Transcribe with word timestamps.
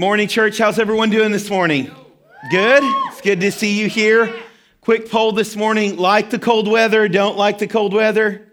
Good 0.00 0.06
morning, 0.06 0.28
church. 0.28 0.56
How's 0.56 0.78
everyone 0.78 1.10
doing 1.10 1.30
this 1.30 1.50
morning? 1.50 1.94
Good? 2.50 2.82
It's 2.82 3.20
good 3.20 3.38
to 3.42 3.52
see 3.52 3.78
you 3.78 3.86
here. 3.86 4.34
Quick 4.80 5.10
poll 5.10 5.32
this 5.32 5.56
morning 5.56 5.98
like 5.98 6.30
the 6.30 6.38
cold 6.38 6.68
weather, 6.68 7.06
don't 7.06 7.36
like 7.36 7.58
the 7.58 7.66
cold 7.66 7.92
weather? 7.92 8.50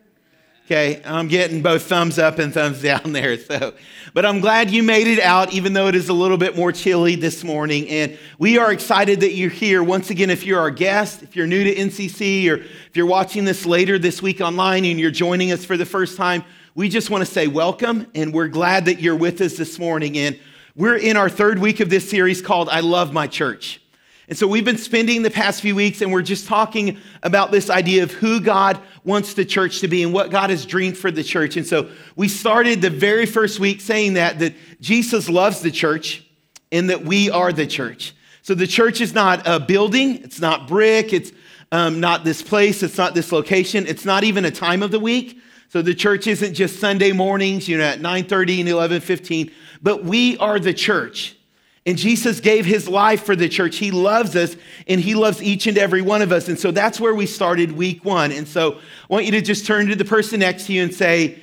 Okay, 0.66 1.02
I'm 1.06 1.30
getting 1.30 1.62
both 1.62 1.84
thumbs 1.84 2.20
up 2.20 2.40
and 2.40 2.54
thumbs 2.54 2.82
down 2.82 3.14
there. 3.14 3.38
So, 3.38 3.74
but 4.14 4.26
I'm 4.26 4.42
glad 4.42 4.72
you 4.72 4.84
made 4.84 5.08
it 5.08 5.22
out, 5.22 5.54
even 5.54 5.72
though 5.72 5.88
it 5.88 5.96
is 5.96 6.10
a 6.10 6.14
little 6.14 6.36
bit 6.36 6.58
more 6.58 6.74
chilly 6.74 7.16
this 7.16 7.46
morning. 7.46 7.88
And 7.88 8.18
we 8.38 8.58
are 8.58 8.74
excited 8.74 9.22
that 9.22 9.32
you're 9.32 9.50
here. 9.50 9.82
Once 9.82 10.10
again, 10.10 10.30
if 10.30 10.46
you're 10.46 10.60
our 10.60 10.70
guest, 10.70 11.24
if 11.24 11.34
you're 11.34 11.48
new 11.48 11.64
to 11.64 11.74
NCC, 11.74 12.52
or 12.52 12.56
if 12.56 12.92
you're 12.94 13.06
watching 13.06 13.46
this 13.46 13.66
later 13.66 13.98
this 13.98 14.22
week 14.22 14.42
online 14.42 14.84
and 14.84 15.00
you're 15.00 15.12
joining 15.12 15.54
us 15.54 15.64
for 15.64 15.78
the 15.78 15.86
first 15.86 16.18
time, 16.18 16.44
we 16.76 16.90
just 16.90 17.10
want 17.10 17.26
to 17.26 17.32
say 17.32 17.48
welcome. 17.48 18.06
And 18.14 18.34
we're 18.34 18.50
glad 18.50 18.84
that 18.84 19.00
you're 19.00 19.16
with 19.16 19.40
us 19.40 19.54
this 19.54 19.80
morning. 19.80 20.18
And 20.18 20.38
we're 20.78 20.96
in 20.96 21.18
our 21.18 21.28
third 21.28 21.58
week 21.58 21.80
of 21.80 21.90
this 21.90 22.08
series 22.08 22.40
called 22.40 22.70
I 22.70 22.82
Love 22.82 23.12
My 23.12 23.26
Church. 23.26 23.82
And 24.30 24.38
so 24.38 24.46
we've 24.46 24.64
been 24.64 24.78
spending 24.78 25.24
the 25.24 25.32
past 25.32 25.62
few 25.62 25.74
weeks 25.74 26.02
and 26.02 26.12
we're 26.12 26.22
just 26.22 26.46
talking 26.46 27.00
about 27.24 27.52
this 27.52 27.72
idea 27.72 28.04
of 28.04 28.12
who 28.12 28.40
God 28.40 28.80
wants 29.04 29.34
the 29.34 29.44
church 29.44 29.80
to 29.80 29.88
be 29.88 30.04
and 30.04 30.14
what 30.14 30.30
God 30.30 30.52
has 30.52 30.68
dreamed 30.68 30.96
for 30.96 31.10
the 31.10 31.24
church. 31.24 31.58
And 31.58 31.66
so 31.66 31.90
we 32.16 32.28
started 32.28 32.84
the 32.84 32.92
very 32.92 33.26
first 33.26 33.60
week 33.60 33.82
saying 33.82 34.14
that 34.14 34.38
that 34.38 34.54
Jesus 34.80 35.28
loves 35.28 35.62
the 35.62 35.72
church 35.72 36.24
and 36.72 36.92
that 36.92 37.04
we 37.04 37.32
are 37.32 37.52
the 37.52 37.66
church. 37.66 38.14
So 38.44 38.54
the 38.54 38.68
church 38.68 39.02
is 39.02 39.16
not 39.16 39.48
a 39.48 39.60
building, 39.60 40.24
it's 40.24 40.40
not 40.40 40.68
brick, 40.68 41.12
it's 41.12 41.32
um, 41.72 42.00
not 42.00 42.24
this 42.24 42.44
place, 42.44 42.84
it's 42.84 43.00
not 43.00 43.16
this 43.16 43.32
location, 43.32 43.88
it's 43.88 44.06
not 44.06 44.24
even 44.24 44.46
a 44.46 44.52
time 44.52 44.84
of 44.84 44.92
the 44.92 45.00
week. 45.00 45.42
So 45.70 45.82
the 45.82 45.96
church 45.96 46.28
isn't 46.28 46.54
just 46.54 46.80
Sunday 46.80 47.12
mornings, 47.12 47.68
you 47.68 47.78
know, 47.78 47.84
at 47.84 48.00
9:30 48.00 48.60
and 48.60 48.70
11:15, 48.70 49.52
but 49.82 50.04
we 50.04 50.38
are 50.38 50.60
the 50.60 50.74
church. 50.74 51.38
And 51.86 51.98
Jesus 51.98 52.42
gave 52.42 52.66
his 52.66 52.90
life 52.90 53.24
for 53.24 53.34
the 53.34 53.48
church. 53.48 53.78
He 53.78 53.92
loves 53.92 54.36
us 54.36 54.58
and 54.88 55.00
he 55.00 55.16
loves 55.16 55.42
each 55.42 55.68
and 55.68 55.78
every 55.78 56.02
one 56.02 56.22
of 56.22 56.34
us. 56.34 56.50
And 56.50 56.60
so 56.60 56.70
that's 56.70 57.00
where 57.00 57.16
we 57.16 57.26
started 57.26 57.72
week 57.72 58.04
one. 58.04 58.34
And 58.34 58.46
so 58.46 58.74
I 58.74 58.80
want 59.08 59.26
you 59.26 59.32
to 59.32 59.42
just 59.42 59.66
turn 59.66 59.88
to 59.88 59.96
the 59.96 60.04
person 60.04 60.42
next 60.42 60.66
to 60.66 60.74
you 60.74 60.84
and 60.84 60.94
say, 60.94 61.40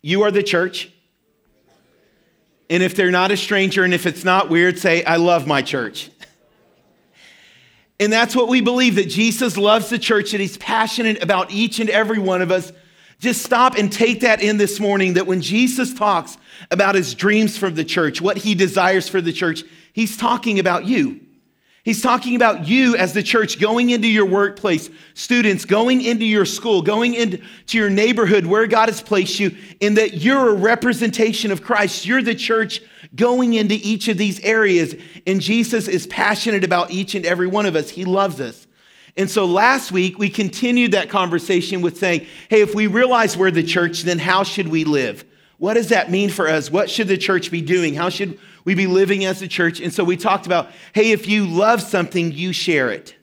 You 0.00 0.22
are 0.22 0.30
the 0.30 0.42
church. 0.42 0.90
And 2.70 2.82
if 2.82 2.96
they're 2.96 3.10
not 3.10 3.32
a 3.32 3.36
stranger 3.36 3.84
and 3.84 3.92
if 3.92 4.06
it's 4.06 4.24
not 4.24 4.48
weird, 4.48 4.78
say, 4.78 5.04
I 5.04 5.16
love 5.16 5.46
my 5.46 5.60
church. 5.60 6.10
And 8.00 8.10
that's 8.10 8.34
what 8.34 8.48
we 8.48 8.62
believe 8.62 8.94
that 8.94 9.10
Jesus 9.10 9.58
loves 9.58 9.90
the 9.90 9.98
church, 9.98 10.32
that 10.32 10.40
he's 10.40 10.56
passionate 10.56 11.22
about 11.22 11.50
each 11.50 11.80
and 11.80 11.90
every 11.90 12.18
one 12.18 12.40
of 12.40 12.50
us. 12.50 12.72
Just 13.22 13.42
stop 13.42 13.76
and 13.76 13.90
take 13.90 14.20
that 14.20 14.42
in 14.42 14.56
this 14.56 14.80
morning 14.80 15.14
that 15.14 15.28
when 15.28 15.40
Jesus 15.40 15.94
talks 15.94 16.36
about 16.72 16.96
his 16.96 17.14
dreams 17.14 17.56
for 17.56 17.70
the 17.70 17.84
church, 17.84 18.20
what 18.20 18.36
he 18.36 18.54
desires 18.56 19.08
for 19.08 19.20
the 19.20 19.32
church, 19.32 19.62
He's 19.92 20.16
talking 20.16 20.58
about 20.58 20.86
you. 20.86 21.20
He's 21.84 22.00
talking 22.00 22.36
about 22.36 22.68
you 22.68 22.96
as 22.96 23.12
the 23.12 23.24
church 23.24 23.60
going 23.60 23.90
into 23.90 24.06
your 24.06 24.24
workplace, 24.24 24.88
students 25.14 25.64
going 25.64 26.00
into 26.00 26.24
your 26.24 26.44
school, 26.44 26.80
going 26.80 27.14
into 27.14 27.42
your 27.70 27.90
neighborhood 27.90 28.46
where 28.46 28.68
God 28.68 28.88
has 28.88 29.02
placed 29.02 29.40
you, 29.40 29.56
in 29.80 29.94
that 29.94 30.14
you're 30.14 30.50
a 30.50 30.54
representation 30.54 31.50
of 31.50 31.62
Christ. 31.62 32.06
You're 32.06 32.22
the 32.22 32.36
church 32.36 32.80
going 33.16 33.54
into 33.54 33.74
each 33.74 34.06
of 34.06 34.16
these 34.16 34.38
areas. 34.40 34.94
And 35.26 35.40
Jesus 35.40 35.88
is 35.88 36.06
passionate 36.06 36.62
about 36.62 36.92
each 36.92 37.16
and 37.16 37.26
every 37.26 37.48
one 37.48 37.66
of 37.66 37.74
us. 37.74 37.90
He 37.90 38.04
loves 38.04 38.40
us. 38.40 38.61
And 39.16 39.30
so 39.30 39.44
last 39.44 39.92
week, 39.92 40.18
we 40.18 40.30
continued 40.30 40.92
that 40.92 41.10
conversation 41.10 41.82
with 41.82 41.98
saying, 41.98 42.26
hey, 42.48 42.62
if 42.62 42.74
we 42.74 42.86
realize 42.86 43.36
we're 43.36 43.50
the 43.50 43.62
church, 43.62 44.02
then 44.02 44.18
how 44.18 44.42
should 44.42 44.68
we 44.68 44.84
live? 44.84 45.24
What 45.58 45.74
does 45.74 45.90
that 45.90 46.10
mean 46.10 46.30
for 46.30 46.48
us? 46.48 46.70
What 46.70 46.90
should 46.90 47.08
the 47.08 47.18
church 47.18 47.50
be 47.50 47.60
doing? 47.60 47.94
How 47.94 48.08
should 48.08 48.38
we 48.64 48.74
be 48.74 48.86
living 48.86 49.24
as 49.24 49.42
a 49.42 49.48
church? 49.48 49.80
And 49.80 49.92
so 49.92 50.02
we 50.02 50.16
talked 50.16 50.46
about 50.46 50.70
hey, 50.92 51.12
if 51.12 51.28
you 51.28 51.46
love 51.46 51.82
something, 51.82 52.32
you 52.32 52.52
share 52.52 52.90
it. 52.90 53.14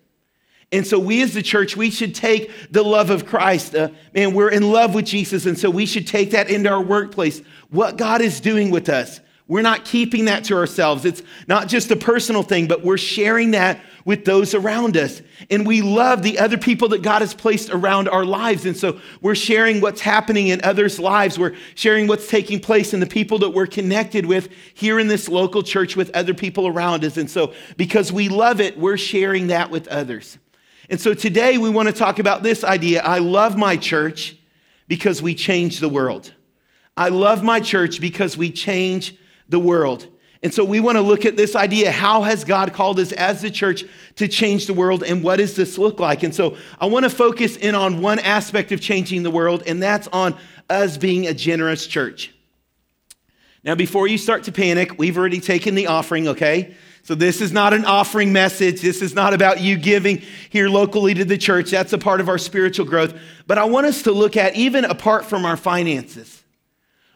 And 0.71 0.85
so 0.85 0.99
we 0.99 1.21
as 1.23 1.33
the 1.33 1.41
church, 1.41 1.75
we 1.75 1.89
should 1.89 2.13
take 2.13 2.71
the 2.71 2.83
love 2.83 3.09
of 3.09 3.25
Christ. 3.25 3.73
Uh, 3.73 3.89
man, 4.13 4.33
we're 4.33 4.51
in 4.51 4.71
love 4.71 4.93
with 4.93 5.05
Jesus. 5.05 5.47
And 5.47 5.57
so 5.57 5.69
we 5.69 5.87
should 5.87 6.05
take 6.05 6.31
that 6.31 6.49
into 6.49 6.69
our 6.69 6.81
workplace. 6.81 7.41
What 7.71 7.97
God 7.97 8.21
is 8.21 8.39
doing 8.39 8.69
with 8.69 8.87
us. 8.87 9.19
We're 9.49 9.63
not 9.63 9.83
keeping 9.83 10.25
that 10.25 10.43
to 10.45 10.55
ourselves. 10.55 11.05
It's 11.05 11.23
not 11.47 11.67
just 11.67 11.89
a 11.89 11.95
personal 11.95 12.43
thing, 12.43 12.67
but 12.67 12.83
we're 12.83 12.99
sharing 12.99 13.51
that 13.51 13.81
with 14.05 14.23
those 14.23 14.53
around 14.53 14.95
us. 14.95 15.23
And 15.49 15.65
we 15.65 15.81
love 15.81 16.21
the 16.21 16.37
other 16.37 16.57
people 16.57 16.89
that 16.89 17.01
God 17.01 17.23
has 17.23 17.33
placed 17.33 17.71
around 17.71 18.07
our 18.07 18.23
lives. 18.23 18.67
And 18.67 18.77
so 18.77 19.01
we're 19.21 19.33
sharing 19.33 19.81
what's 19.81 20.01
happening 20.01 20.49
in 20.49 20.63
others' 20.63 20.99
lives. 20.99 21.39
We're 21.39 21.55
sharing 21.73 22.05
what's 22.05 22.29
taking 22.29 22.59
place 22.59 22.93
in 22.93 22.99
the 22.99 23.07
people 23.07 23.39
that 23.39 23.49
we're 23.49 23.65
connected 23.65 24.27
with 24.27 24.49
here 24.75 24.99
in 24.99 25.07
this 25.07 25.27
local 25.27 25.63
church 25.63 25.95
with 25.95 26.15
other 26.15 26.35
people 26.35 26.67
around 26.67 27.03
us. 27.03 27.17
And 27.17 27.29
so 27.29 27.53
because 27.75 28.13
we 28.13 28.29
love 28.29 28.61
it, 28.61 28.77
we're 28.77 28.97
sharing 28.97 29.47
that 29.47 29.71
with 29.71 29.87
others. 29.87 30.37
And 30.91 31.01
so 31.01 31.15
today 31.15 31.57
we 31.57 31.71
want 31.71 31.87
to 31.89 31.93
talk 31.93 32.19
about 32.19 32.43
this 32.43 32.63
idea 32.63 33.01
I 33.01 33.17
love 33.17 33.57
my 33.57 33.77
church 33.77 34.37
because 34.87 35.23
we 35.23 35.33
change 35.33 35.79
the 35.79 35.89
world. 35.89 36.33
I 36.95 37.09
love 37.09 37.43
my 37.43 37.59
church 37.59 37.99
because 37.99 38.37
we 38.37 38.51
change 38.51 39.15
the 39.49 39.59
world. 39.59 40.07
And 40.41 40.53
so 40.53 40.63
we 40.63 40.79
want 40.79 40.95
to 40.97 41.01
look 41.01 41.25
at 41.25 41.35
this 41.35 41.53
idea 41.53 41.91
how 41.91 42.21
has 42.21 42.45
God 42.45 42.71
called 42.71 42.97
us 42.99 43.11
as 43.11 43.41
the 43.41 43.51
church 43.51 43.83
to 44.15 44.27
change 44.27 44.67
the 44.67 44.73
world 44.73 45.03
and 45.03 45.21
what 45.21 45.35
does 45.35 45.55
this 45.55 45.77
look 45.77 45.99
like? 45.99 46.23
And 46.23 46.33
so 46.33 46.55
I 46.79 46.85
want 46.85 47.03
to 47.03 47.09
focus 47.09 47.57
in 47.57 47.75
on 47.75 48.01
one 48.01 48.19
aspect 48.19 48.71
of 48.71 48.79
changing 48.79 49.23
the 49.23 49.31
world, 49.31 49.63
and 49.67 49.83
that's 49.83 50.07
on 50.09 50.37
us 50.69 50.97
being 50.97 51.27
a 51.27 51.33
generous 51.33 51.85
church. 51.85 52.33
Now, 53.63 53.75
before 53.75 54.07
you 54.07 54.17
start 54.17 54.45
to 54.45 54.53
panic, 54.53 54.97
we've 54.97 55.17
already 55.17 55.41
taken 55.41 55.75
the 55.75 55.87
offering, 55.87 56.29
okay? 56.29 56.73
So 57.03 57.15
this 57.15 57.41
is 57.41 57.51
not 57.51 57.73
an 57.73 57.83
offering 57.83 58.31
message. 58.31 58.79
This 58.81 59.01
is 59.01 59.13
not 59.13 59.33
about 59.33 59.59
you 59.59 59.77
giving 59.77 60.21
here 60.49 60.69
locally 60.69 61.13
to 61.15 61.25
the 61.25 61.37
church. 61.37 61.71
That's 61.71 61.91
a 61.91 61.97
part 61.97 62.21
of 62.21 62.29
our 62.29 62.37
spiritual 62.37 62.85
growth. 62.85 63.19
But 63.47 63.57
I 63.57 63.65
want 63.65 63.87
us 63.87 64.03
to 64.03 64.13
look 64.13 64.37
at, 64.37 64.55
even 64.55 64.85
apart 64.85 65.25
from 65.25 65.43
our 65.43 65.57
finances, 65.57 66.38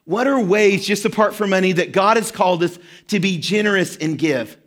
what 0.05 0.27
are 0.27 0.39
ways, 0.39 0.85
just 0.85 1.05
apart 1.05 1.33
from 1.33 1.51
money, 1.51 1.71
that 1.73 1.91
God 1.91 2.17
has 2.17 2.31
called 2.31 2.63
us 2.63 2.77
to 3.07 3.19
be 3.19 3.37
generous 3.37 3.95
and 3.95 4.17
give, 4.17 4.57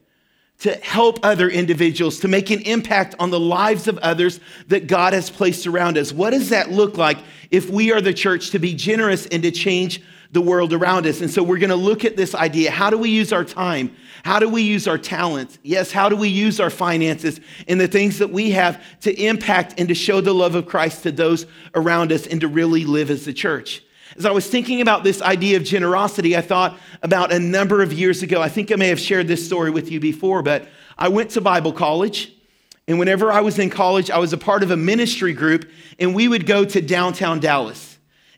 to 0.60 0.72
help 0.76 1.20
other 1.22 1.48
individuals, 1.48 2.20
to 2.20 2.28
make 2.28 2.50
an 2.50 2.62
impact 2.62 3.14
on 3.18 3.30
the 3.30 3.40
lives 3.40 3.86
of 3.86 3.98
others 3.98 4.40
that 4.68 4.86
God 4.86 5.12
has 5.12 5.28
placed 5.28 5.66
around 5.66 5.98
us? 5.98 6.12
What 6.12 6.30
does 6.30 6.48
that 6.48 6.70
look 6.70 6.96
like 6.96 7.18
if 7.50 7.68
we 7.68 7.92
are 7.92 8.00
the 8.00 8.14
church 8.14 8.50
to 8.50 8.58
be 8.58 8.74
generous 8.74 9.26
and 9.26 9.42
to 9.42 9.50
change 9.50 10.02
the 10.32 10.40
world 10.40 10.72
around 10.72 11.06
us? 11.06 11.20
And 11.20 11.30
so 11.30 11.42
we're 11.42 11.58
going 11.58 11.68
to 11.70 11.76
look 11.76 12.06
at 12.06 12.16
this 12.16 12.34
idea. 12.34 12.70
How 12.70 12.88
do 12.88 12.96
we 12.96 13.10
use 13.10 13.32
our 13.32 13.44
time? 13.44 13.94
How 14.24 14.38
do 14.38 14.48
we 14.48 14.62
use 14.62 14.88
our 14.88 14.98
talents? 14.98 15.58
Yes, 15.62 15.92
how 15.92 16.08
do 16.08 16.16
we 16.16 16.28
use 16.28 16.58
our 16.58 16.70
finances 16.70 17.40
and 17.68 17.78
the 17.78 17.86
things 17.86 18.18
that 18.18 18.30
we 18.30 18.52
have 18.52 18.82
to 19.02 19.14
impact 19.14 19.74
and 19.78 19.86
to 19.88 19.94
show 19.94 20.22
the 20.22 20.34
love 20.34 20.54
of 20.54 20.66
Christ 20.66 21.02
to 21.02 21.12
those 21.12 21.46
around 21.74 22.10
us 22.10 22.26
and 22.26 22.40
to 22.40 22.48
really 22.48 22.86
live 22.86 23.10
as 23.10 23.26
the 23.26 23.34
church? 23.34 23.82
As 24.16 24.24
I 24.24 24.30
was 24.30 24.48
thinking 24.48 24.80
about 24.80 25.04
this 25.04 25.20
idea 25.20 25.56
of 25.56 25.64
generosity, 25.64 26.36
I 26.36 26.40
thought 26.40 26.78
about 27.02 27.32
a 27.32 27.38
number 27.38 27.82
of 27.82 27.92
years 27.92 28.22
ago. 28.22 28.40
I 28.40 28.48
think 28.48 28.70
I 28.70 28.76
may 28.76 28.88
have 28.88 29.00
shared 29.00 29.28
this 29.28 29.44
story 29.44 29.70
with 29.70 29.90
you 29.90 30.00
before, 30.00 30.42
but 30.42 30.68
I 30.96 31.08
went 31.08 31.30
to 31.30 31.40
Bible 31.40 31.72
college. 31.72 32.32
And 32.88 32.98
whenever 32.98 33.32
I 33.32 33.40
was 33.40 33.58
in 33.58 33.68
college, 33.68 34.10
I 34.10 34.18
was 34.18 34.32
a 34.32 34.38
part 34.38 34.62
of 34.62 34.70
a 34.70 34.76
ministry 34.76 35.32
group, 35.32 35.68
and 35.98 36.14
we 36.14 36.28
would 36.28 36.46
go 36.46 36.64
to 36.64 36.80
downtown 36.80 37.40
Dallas 37.40 37.85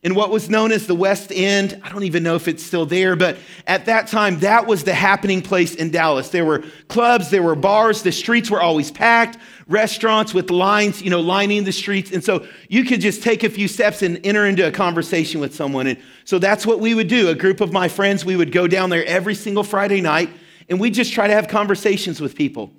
in 0.03 0.15
what 0.15 0.31
was 0.31 0.49
known 0.49 0.73
as 0.73 0.87
the 0.87 0.95
West 0.95 1.33
End. 1.35 1.81
I 1.83 1.91
don't 1.91 2.05
even 2.05 2.23
know 2.23 2.37
if 2.37 2.49
it's 2.49 2.63
still 2.63 2.87
there, 2.87 3.17
but 3.17 3.37
at 3.67 3.87
that 3.87 4.07
time, 4.07 4.41
that 4.41 4.67
was 4.67 4.85
the 4.85 4.95
happening 4.95 5.43
place 5.43 5.75
in 5.75 5.91
Dallas. 5.91 6.29
There 6.29 6.45
were 6.45 6.65
clubs, 6.89 7.31
there 7.31 7.43
were 7.43 7.57
bars, 7.57 8.03
the 8.03 8.13
streets 8.13 8.51
were 8.51 8.61
always 8.61 8.91
packed, 8.91 9.39
restaurants 9.67 10.33
with 10.33 10.51
lines, 10.51 11.03
you 11.03 11.11
know, 11.11 11.21
lining 11.21 11.65
the 11.65 11.73
streets. 11.73 12.13
And 12.13 12.23
so 12.23 12.47
you 12.69 12.85
could 12.85 13.01
just 13.01 13.23
take 13.23 13.43
a 13.45 13.51
few 13.51 13.69
steps 13.69 14.03
and 14.03 14.25
enter 14.25 14.47
into 14.47 14.67
a 14.67 14.71
conversation 14.71 15.41
with 15.41 15.55
someone. 15.55 15.87
And 15.87 15.99
so 16.25 16.39
that's 16.39 16.65
what 16.65 16.81
we 16.81 16.95
would 16.95 17.09
do. 17.09 17.29
A 17.29 17.35
group 17.35 17.61
of 17.61 17.73
my 17.73 17.89
friends, 17.89 18.25
we 18.25 18.37
would 18.37 18.53
go 18.53 18.67
down 18.67 18.91
there 18.91 19.05
every 19.05 19.35
single 19.35 19.65
Friday 19.65 20.01
night, 20.01 20.31
and 20.69 20.79
we 20.79 20.91
just 20.91 21.13
try 21.13 21.27
to 21.27 21.33
have 21.33 21.49
conversations 21.49 22.21
with 22.21 22.35
people. 22.35 22.73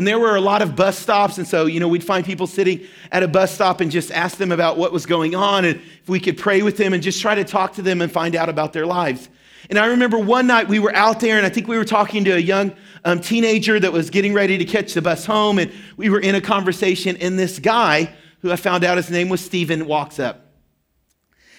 And 0.00 0.06
there 0.06 0.18
were 0.18 0.34
a 0.34 0.40
lot 0.40 0.62
of 0.62 0.76
bus 0.76 0.98
stops. 0.98 1.36
And 1.36 1.46
so, 1.46 1.66
you 1.66 1.78
know, 1.78 1.86
we'd 1.86 2.02
find 2.02 2.24
people 2.24 2.46
sitting 2.46 2.86
at 3.12 3.22
a 3.22 3.28
bus 3.28 3.52
stop 3.52 3.82
and 3.82 3.90
just 3.90 4.10
ask 4.10 4.38
them 4.38 4.50
about 4.50 4.78
what 4.78 4.94
was 4.94 5.04
going 5.04 5.34
on 5.34 5.66
and 5.66 5.76
if 5.76 6.08
we 6.08 6.18
could 6.18 6.38
pray 6.38 6.62
with 6.62 6.78
them 6.78 6.94
and 6.94 7.02
just 7.02 7.20
try 7.20 7.34
to 7.34 7.44
talk 7.44 7.74
to 7.74 7.82
them 7.82 8.00
and 8.00 8.10
find 8.10 8.34
out 8.34 8.48
about 8.48 8.72
their 8.72 8.86
lives. 8.86 9.28
And 9.68 9.78
I 9.78 9.88
remember 9.88 10.18
one 10.18 10.46
night 10.46 10.68
we 10.68 10.78
were 10.78 10.96
out 10.96 11.20
there 11.20 11.36
and 11.36 11.44
I 11.44 11.50
think 11.50 11.68
we 11.68 11.76
were 11.76 11.84
talking 11.84 12.24
to 12.24 12.30
a 12.30 12.38
young 12.38 12.74
um, 13.04 13.20
teenager 13.20 13.78
that 13.78 13.92
was 13.92 14.08
getting 14.08 14.32
ready 14.32 14.56
to 14.56 14.64
catch 14.64 14.94
the 14.94 15.02
bus 15.02 15.26
home. 15.26 15.58
And 15.58 15.70
we 15.98 16.08
were 16.08 16.20
in 16.20 16.34
a 16.34 16.40
conversation. 16.40 17.18
And 17.18 17.38
this 17.38 17.58
guy, 17.58 18.10
who 18.38 18.50
I 18.50 18.56
found 18.56 18.84
out 18.84 18.96
his 18.96 19.10
name 19.10 19.28
was 19.28 19.42
Stephen, 19.42 19.84
walks 19.84 20.18
up. 20.18 20.46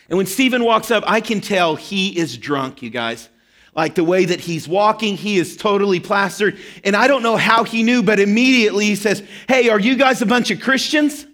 And 0.09 0.17
when 0.17 0.25
Stephen 0.25 0.63
walks 0.63 0.89
up, 0.89 1.03
I 1.05 1.21
can 1.21 1.41
tell 1.41 1.75
he 1.75 2.17
is 2.17 2.39
drunk, 2.39 2.81
you 2.81 2.89
guys. 2.89 3.29
Like 3.73 3.95
the 3.95 4.03
way 4.03 4.25
that 4.25 4.41
he's 4.41 4.68
walking, 4.68 5.15
he 5.15 5.38
is 5.38 5.56
totally 5.56 6.00
plastered. 6.00 6.57
And 6.83 6.95
I 6.95 7.07
don't 7.07 7.23
know 7.23 7.38
how 7.38 7.63
he 7.63 7.83
knew, 7.83 8.03
but 8.03 8.19
immediately 8.19 8.85
he 8.85 8.95
says, 8.95 9.23
Hey, 9.47 9.69
are 9.69 9.79
you 9.79 9.95
guys 9.95 10.21
a 10.21 10.25
bunch 10.25 10.51
of 10.51 10.59
Christians? 10.59 11.25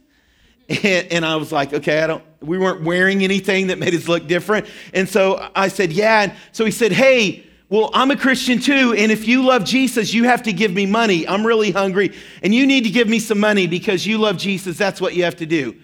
And, 0.69 1.07
and, 1.13 1.25
I 1.25 1.37
was 1.37 1.53
like, 1.53 1.73
okay, 1.73 2.01
I 2.01 2.07
don't, 2.07 2.23
we 2.41 2.57
weren't 2.57 2.83
wearing 2.83 3.23
anything 3.23 3.67
that 3.67 3.79
made 3.79 3.95
us 3.95 4.09
look 4.09 4.27
different. 4.27 4.67
And 4.93 5.07
so 5.07 5.49
I 5.55 5.69
said, 5.69 5.93
yeah. 5.93 6.23
And 6.23 6.33
so 6.51 6.65
he 6.65 6.71
said, 6.71 6.91
hey, 6.91 7.47
well, 7.69 7.89
I'm 7.93 8.11
a 8.11 8.17
Christian 8.17 8.59
too, 8.59 8.93
and 8.97 9.11
if 9.11 9.27
you 9.27 9.43
love 9.43 9.65
Jesus, 9.65 10.13
you 10.13 10.23
have 10.23 10.43
to 10.43 10.53
give 10.53 10.71
me 10.71 10.85
money. 10.85 11.27
I'm 11.27 11.45
really 11.45 11.71
hungry, 11.71 12.15
and 12.41 12.55
you 12.55 12.65
need 12.65 12.85
to 12.85 12.89
give 12.89 13.09
me 13.09 13.19
some 13.19 13.39
money 13.39 13.67
because 13.67 14.05
you 14.05 14.17
love 14.19 14.37
Jesus. 14.37 14.77
That's 14.77 15.01
what 15.01 15.15
you 15.15 15.25
have 15.25 15.35
to 15.37 15.45
do. 15.45 15.75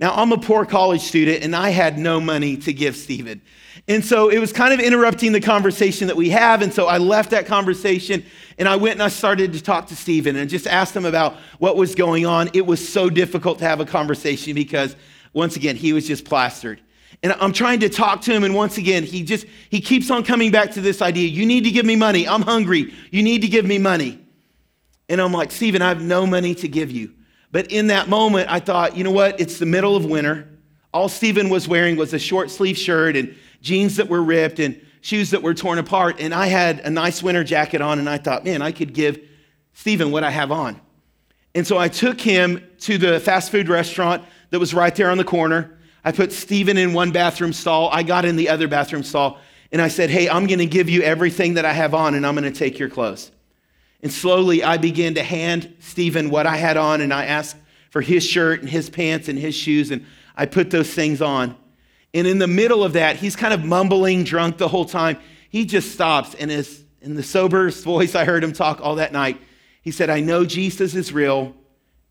Now, 0.00 0.14
I'm 0.14 0.32
a 0.32 0.38
poor 0.38 0.64
college 0.64 1.02
student, 1.02 1.44
and 1.44 1.54
I 1.54 1.68
had 1.68 1.98
no 1.98 2.20
money 2.20 2.56
to 2.58 2.72
give 2.72 2.96
Stephen. 2.96 3.42
And 3.86 4.04
so 4.04 4.30
it 4.30 4.38
was 4.38 4.52
kind 4.52 4.72
of 4.72 4.80
interrupting 4.80 5.32
the 5.32 5.40
conversation 5.40 6.06
that 6.08 6.16
we 6.16 6.30
have. 6.30 6.62
And 6.62 6.72
so 6.72 6.86
I 6.86 6.98
left 6.98 7.30
that 7.30 7.46
conversation 7.46 8.24
and 8.58 8.68
I 8.68 8.76
went 8.76 8.94
and 8.94 9.02
I 9.02 9.08
started 9.08 9.52
to 9.54 9.62
talk 9.62 9.86
to 9.88 9.96
Stephen 9.96 10.36
and 10.36 10.50
just 10.50 10.66
asked 10.66 10.94
him 10.94 11.06
about 11.06 11.34
what 11.58 11.76
was 11.76 11.94
going 11.94 12.26
on. 12.26 12.50
It 12.52 12.66
was 12.66 12.86
so 12.86 13.08
difficult 13.08 13.58
to 13.60 13.64
have 13.64 13.80
a 13.80 13.86
conversation 13.86 14.54
because, 14.54 14.96
once 15.32 15.56
again, 15.56 15.76
he 15.76 15.92
was 15.92 16.06
just 16.06 16.24
plastered. 16.24 16.80
And 17.22 17.32
I'm 17.34 17.52
trying 17.52 17.80
to 17.80 17.88
talk 17.88 18.22
to 18.22 18.32
him, 18.32 18.44
and 18.44 18.54
once 18.54 18.78
again, 18.78 19.02
he 19.02 19.22
just 19.22 19.46
he 19.68 19.80
keeps 19.80 20.10
on 20.10 20.24
coming 20.24 20.50
back 20.50 20.72
to 20.72 20.80
this 20.80 21.02
idea. 21.02 21.28
You 21.28 21.44
need 21.44 21.64
to 21.64 21.70
give 21.70 21.84
me 21.84 21.96
money. 21.96 22.26
I'm 22.26 22.42
hungry. 22.42 22.94
You 23.10 23.22
need 23.22 23.42
to 23.42 23.48
give 23.48 23.66
me 23.66 23.78
money. 23.78 24.18
And 25.08 25.20
I'm 25.20 25.32
like, 25.32 25.50
Stephen, 25.50 25.82
I 25.82 25.88
have 25.88 26.02
no 26.02 26.26
money 26.26 26.54
to 26.56 26.68
give 26.68 26.90
you. 26.90 27.12
But 27.52 27.72
in 27.72 27.88
that 27.88 28.08
moment, 28.08 28.50
I 28.50 28.60
thought, 28.60 28.96
you 28.96 29.04
know 29.04 29.10
what? 29.10 29.40
It's 29.40 29.58
the 29.58 29.66
middle 29.66 29.96
of 29.96 30.04
winter. 30.04 30.48
All 30.92 31.08
Stephen 31.08 31.48
was 31.48 31.68
wearing 31.68 31.96
was 31.96 32.14
a 32.14 32.18
short 32.18 32.50
sleeve 32.50 32.78
shirt 32.78 33.16
and 33.16 33.34
jeans 33.60 33.96
that 33.96 34.08
were 34.08 34.22
ripped 34.22 34.58
and 34.58 34.80
shoes 35.00 35.30
that 35.30 35.42
were 35.42 35.54
torn 35.54 35.78
apart. 35.78 36.20
And 36.20 36.34
I 36.34 36.46
had 36.46 36.80
a 36.80 36.90
nice 36.90 37.22
winter 37.22 37.44
jacket 37.44 37.80
on, 37.80 37.98
and 37.98 38.08
I 38.08 38.18
thought, 38.18 38.44
man, 38.44 38.62
I 38.62 38.72
could 38.72 38.92
give 38.92 39.18
Stephen 39.72 40.10
what 40.10 40.24
I 40.24 40.30
have 40.30 40.52
on. 40.52 40.80
And 41.54 41.66
so 41.66 41.78
I 41.78 41.88
took 41.88 42.20
him 42.20 42.64
to 42.80 42.98
the 42.98 43.18
fast 43.18 43.50
food 43.50 43.68
restaurant 43.68 44.24
that 44.50 44.58
was 44.58 44.72
right 44.72 44.94
there 44.94 45.10
on 45.10 45.18
the 45.18 45.24
corner. 45.24 45.78
I 46.04 46.12
put 46.12 46.32
Stephen 46.32 46.76
in 46.76 46.92
one 46.92 47.10
bathroom 47.10 47.52
stall. 47.52 47.88
I 47.90 48.02
got 48.02 48.24
in 48.24 48.36
the 48.36 48.48
other 48.48 48.68
bathroom 48.68 49.02
stall. 49.02 49.38
And 49.72 49.82
I 49.82 49.88
said, 49.88 50.10
Hey, 50.10 50.28
I'm 50.28 50.46
going 50.46 50.58
to 50.58 50.66
give 50.66 50.88
you 50.88 51.02
everything 51.02 51.54
that 51.54 51.64
I 51.64 51.72
have 51.72 51.94
on, 51.94 52.14
and 52.14 52.26
I'm 52.26 52.34
going 52.34 52.50
to 52.50 52.56
take 52.56 52.78
your 52.78 52.88
clothes. 52.88 53.30
And 54.02 54.12
slowly 54.12 54.62
I 54.62 54.76
began 54.76 55.14
to 55.14 55.22
hand 55.22 55.74
Stephen 55.80 56.30
what 56.30 56.46
I 56.46 56.56
had 56.56 56.76
on, 56.76 57.00
and 57.00 57.12
I 57.12 57.26
asked 57.26 57.56
for 57.90 58.00
his 58.00 58.24
shirt 58.24 58.60
and 58.60 58.68
his 58.68 58.88
pants 58.88 59.28
and 59.28 59.38
his 59.38 59.54
shoes, 59.54 59.90
and 59.90 60.06
I 60.36 60.46
put 60.46 60.70
those 60.70 60.92
things 60.92 61.20
on. 61.20 61.56
And 62.14 62.26
in 62.26 62.38
the 62.38 62.46
middle 62.46 62.82
of 62.82 62.94
that, 62.94 63.16
he's 63.16 63.36
kind 63.36 63.52
of 63.52 63.64
mumbling, 63.64 64.24
drunk 64.24 64.58
the 64.58 64.68
whole 64.68 64.84
time. 64.84 65.18
He 65.50 65.64
just 65.64 65.92
stops, 65.92 66.34
and 66.34 66.50
is 66.50 66.84
in 67.02 67.14
the 67.14 67.22
soberest 67.22 67.84
voice 67.84 68.14
I 68.14 68.24
heard 68.24 68.44
him 68.44 68.52
talk 68.52 68.80
all 68.80 68.96
that 68.96 69.12
night, 69.12 69.40
he 69.82 69.90
said, 69.90 70.10
I 70.10 70.20
know 70.20 70.44
Jesus 70.44 70.94
is 70.94 71.12
real 71.12 71.54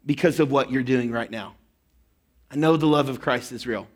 because 0.06 0.40
of 0.40 0.52
what 0.52 0.72
you're 0.72 0.84
doing 0.84 1.12
right 1.12 1.30
now. 1.30 1.56
I 2.50 2.56
know 2.56 2.78
the 2.78 2.88
love 2.88 3.10
of 3.10 3.22
Christ 3.22 3.52
is 3.52 3.68
real. 3.68 3.88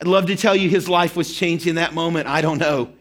I'd 0.00 0.06
love 0.06 0.26
to 0.26 0.36
tell 0.36 0.54
you 0.54 0.68
his 0.68 0.88
life 0.88 1.16
was 1.16 1.34
changed 1.34 1.66
in 1.66 1.76
that 1.76 1.94
moment. 1.94 2.28
I 2.28 2.40
don't 2.40 2.58
know. 2.58 2.92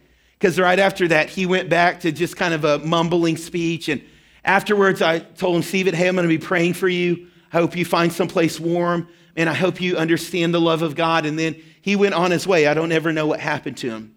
Because 0.44 0.60
right 0.60 0.78
after 0.78 1.08
that, 1.08 1.30
he 1.30 1.46
went 1.46 1.70
back 1.70 2.02
to 2.02 2.12
just 2.12 2.36
kind 2.36 2.54
of 2.54 2.66
a 2.66 2.78
mumbling 2.80 3.38
speech. 3.38 3.88
And 3.88 4.02
afterwards, 4.44 5.02
I 5.02 5.20
told 5.20 5.56
him, 5.56 5.62
Stephen, 5.64 5.94
hey, 5.94 6.10
I'm 6.10 6.16
going 6.16 6.28
to 6.28 6.28
be 6.28 6.38
praying 6.38 6.74
for 6.74 6.90
you. 6.90 7.28
I 7.54 7.60
hope 7.60 7.78
you 7.78 7.86
find 7.86 8.12
someplace 8.12 8.60
warm. 8.60 9.08
And 9.38 9.50
I 9.50 9.54
hope 9.54 9.80
you 9.80 9.96
understand 9.96 10.54
the 10.54 10.60
love 10.60 10.82
of 10.82 10.96
God. 10.96 11.26
And 11.26 11.40
then 11.40 11.56
he 11.82 11.96
went 11.96 12.14
on 12.14 12.30
his 12.30 12.46
way. 12.46 12.68
I 12.68 12.74
don't 12.74 12.92
ever 12.92 13.14
know 13.14 13.26
what 13.26 13.40
happened 13.40 13.78
to 13.78 13.90
him. 13.90 14.16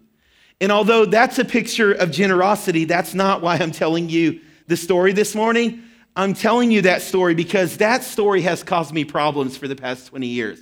And 0.59 0.69
although 0.69 1.05
that's 1.05 1.39
a 1.39 1.45
picture 1.45 1.93
of 1.93 2.11
generosity, 2.11 2.83
that's 2.83 3.13
not 3.13 3.41
why 3.41 3.55
I'm 3.55 3.71
telling 3.71 4.09
you 4.09 4.41
the 4.67 4.75
story 4.75 5.13
this 5.13 5.33
morning. 5.33 5.81
I'm 6.13 6.33
telling 6.33 6.71
you 6.71 6.81
that 6.81 7.03
story 7.03 7.35
because 7.35 7.77
that 7.77 8.03
story 8.03 8.41
has 8.41 8.63
caused 8.63 8.93
me 8.93 9.05
problems 9.05 9.55
for 9.55 9.69
the 9.69 9.77
past 9.77 10.07
20 10.07 10.27
years. 10.27 10.59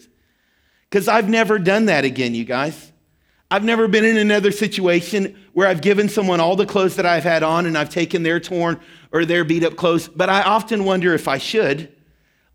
Because 0.91 1.07
I've 1.07 1.27
never 1.27 1.57
done 1.57 1.85
that 1.88 2.06
again, 2.06 2.35
you 2.35 2.45
guys. 2.45 2.91
I've 3.51 3.63
never 3.63 3.88
been 3.88 4.06
in 4.06 4.18
another 4.18 4.51
situation 4.51 5.38
where 5.53 5.68
I've 5.68 5.81
given 5.81 6.09
someone 6.09 6.39
all 6.39 6.56
the 6.56 6.65
clothes 6.65 6.95
that 6.95 7.06
I've 7.06 7.24
had 7.24 7.44
on 7.44 7.65
and 7.65 7.77
I've 7.77 7.89
taken 7.89 8.24
their 8.24 8.39
torn 8.39 8.80
or 9.12 9.24
their 9.24 9.44
beat 9.44 9.63
up 9.63 9.75
clothes, 9.75 10.07
but 10.07 10.30
I 10.30 10.42
often 10.42 10.83
wonder 10.83 11.13
if 11.13 11.27
I 11.27 11.38
should. 11.38 11.92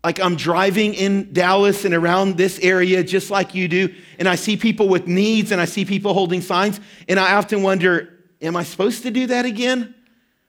Like 0.03 0.19
I'm 0.19 0.35
driving 0.35 0.93
in 0.93 1.31
Dallas 1.31 1.85
and 1.85 1.93
around 1.93 2.35
this 2.35 2.59
area 2.59 3.03
just 3.03 3.29
like 3.29 3.55
you 3.55 3.67
do, 3.67 3.93
and 4.19 4.27
I 4.27 4.35
see 4.35 4.57
people 4.57 4.89
with 4.89 5.07
needs 5.07 5.51
and 5.51 5.61
I 5.61 5.65
see 5.65 5.85
people 5.85 6.13
holding 6.13 6.41
signs, 6.41 6.79
and 7.07 7.19
I 7.19 7.35
often 7.35 7.61
wonder, 7.61 8.09
am 8.41 8.55
I 8.55 8.63
supposed 8.63 9.03
to 9.03 9.11
do 9.11 9.27
that 9.27 9.45
again? 9.45 9.93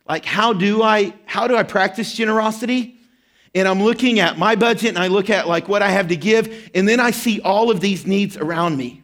Like, 0.09 0.25
how 0.25 0.55
do 0.55 0.83
I 0.83 1.13
how 1.27 1.47
do 1.49 1.57
I 1.57 1.63
practice 1.63 2.15
generosity? 2.15 2.99
And 3.55 3.69
I'm 3.69 3.83
looking 3.83 4.21
at 4.21 4.39
my 4.39 4.57
budget 4.57 4.89
and 4.89 4.99
I 4.99 5.09
look 5.09 5.29
at 5.29 5.47
like 5.47 5.69
what 5.69 5.83
I 5.83 5.91
have 5.91 6.09
to 6.09 6.17
give, 6.17 6.71
and 6.75 6.89
then 6.89 6.99
I 6.99 7.11
see 7.11 7.41
all 7.43 7.71
of 7.71 7.81
these 7.81 8.07
needs 8.07 8.39
around 8.39 8.79
me. 8.79 9.02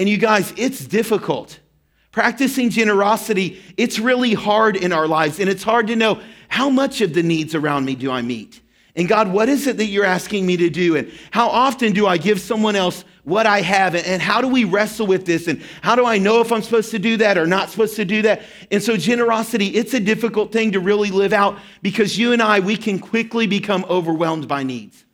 And 0.00 0.08
you 0.08 0.16
guys, 0.16 0.54
it's 0.56 0.86
difficult. 0.86 1.60
Practicing 2.10 2.70
generosity, 2.70 3.60
it's 3.76 3.98
really 3.98 4.32
hard 4.32 4.74
in 4.74 4.94
our 4.94 5.06
lives, 5.06 5.38
and 5.38 5.46
it's 5.46 5.62
hard 5.62 5.88
to 5.88 5.94
know 5.94 6.22
how 6.48 6.70
much 6.70 7.02
of 7.02 7.12
the 7.12 7.22
needs 7.22 7.54
around 7.54 7.84
me 7.84 7.96
do 7.96 8.10
I 8.10 8.22
meet. 8.22 8.62
And 8.96 9.06
God, 9.06 9.30
what 9.30 9.50
is 9.50 9.66
it 9.66 9.76
that 9.76 9.84
you're 9.84 10.06
asking 10.06 10.46
me 10.46 10.56
to 10.56 10.70
do? 10.70 10.96
And 10.96 11.12
how 11.30 11.48
often 11.48 11.92
do 11.92 12.06
I 12.06 12.16
give 12.16 12.40
someone 12.40 12.76
else 12.76 13.04
what 13.24 13.44
I 13.44 13.60
have? 13.60 13.94
And 13.94 14.22
how 14.22 14.40
do 14.40 14.48
we 14.48 14.64
wrestle 14.64 15.06
with 15.06 15.26
this? 15.26 15.48
And 15.48 15.62
how 15.82 15.96
do 15.96 16.06
I 16.06 16.16
know 16.16 16.40
if 16.40 16.50
I'm 16.50 16.62
supposed 16.62 16.92
to 16.92 16.98
do 16.98 17.18
that 17.18 17.36
or 17.36 17.46
not 17.46 17.68
supposed 17.68 17.96
to 17.96 18.06
do 18.06 18.22
that? 18.22 18.40
And 18.70 18.82
so, 18.82 18.96
generosity, 18.96 19.66
it's 19.66 19.92
a 19.92 20.00
difficult 20.00 20.50
thing 20.50 20.72
to 20.72 20.80
really 20.80 21.10
live 21.10 21.34
out 21.34 21.58
because 21.82 22.16
you 22.16 22.32
and 22.32 22.40
I, 22.40 22.60
we 22.60 22.78
can 22.78 22.98
quickly 22.98 23.46
become 23.46 23.84
overwhelmed 23.90 24.48
by 24.48 24.62
needs. 24.62 25.04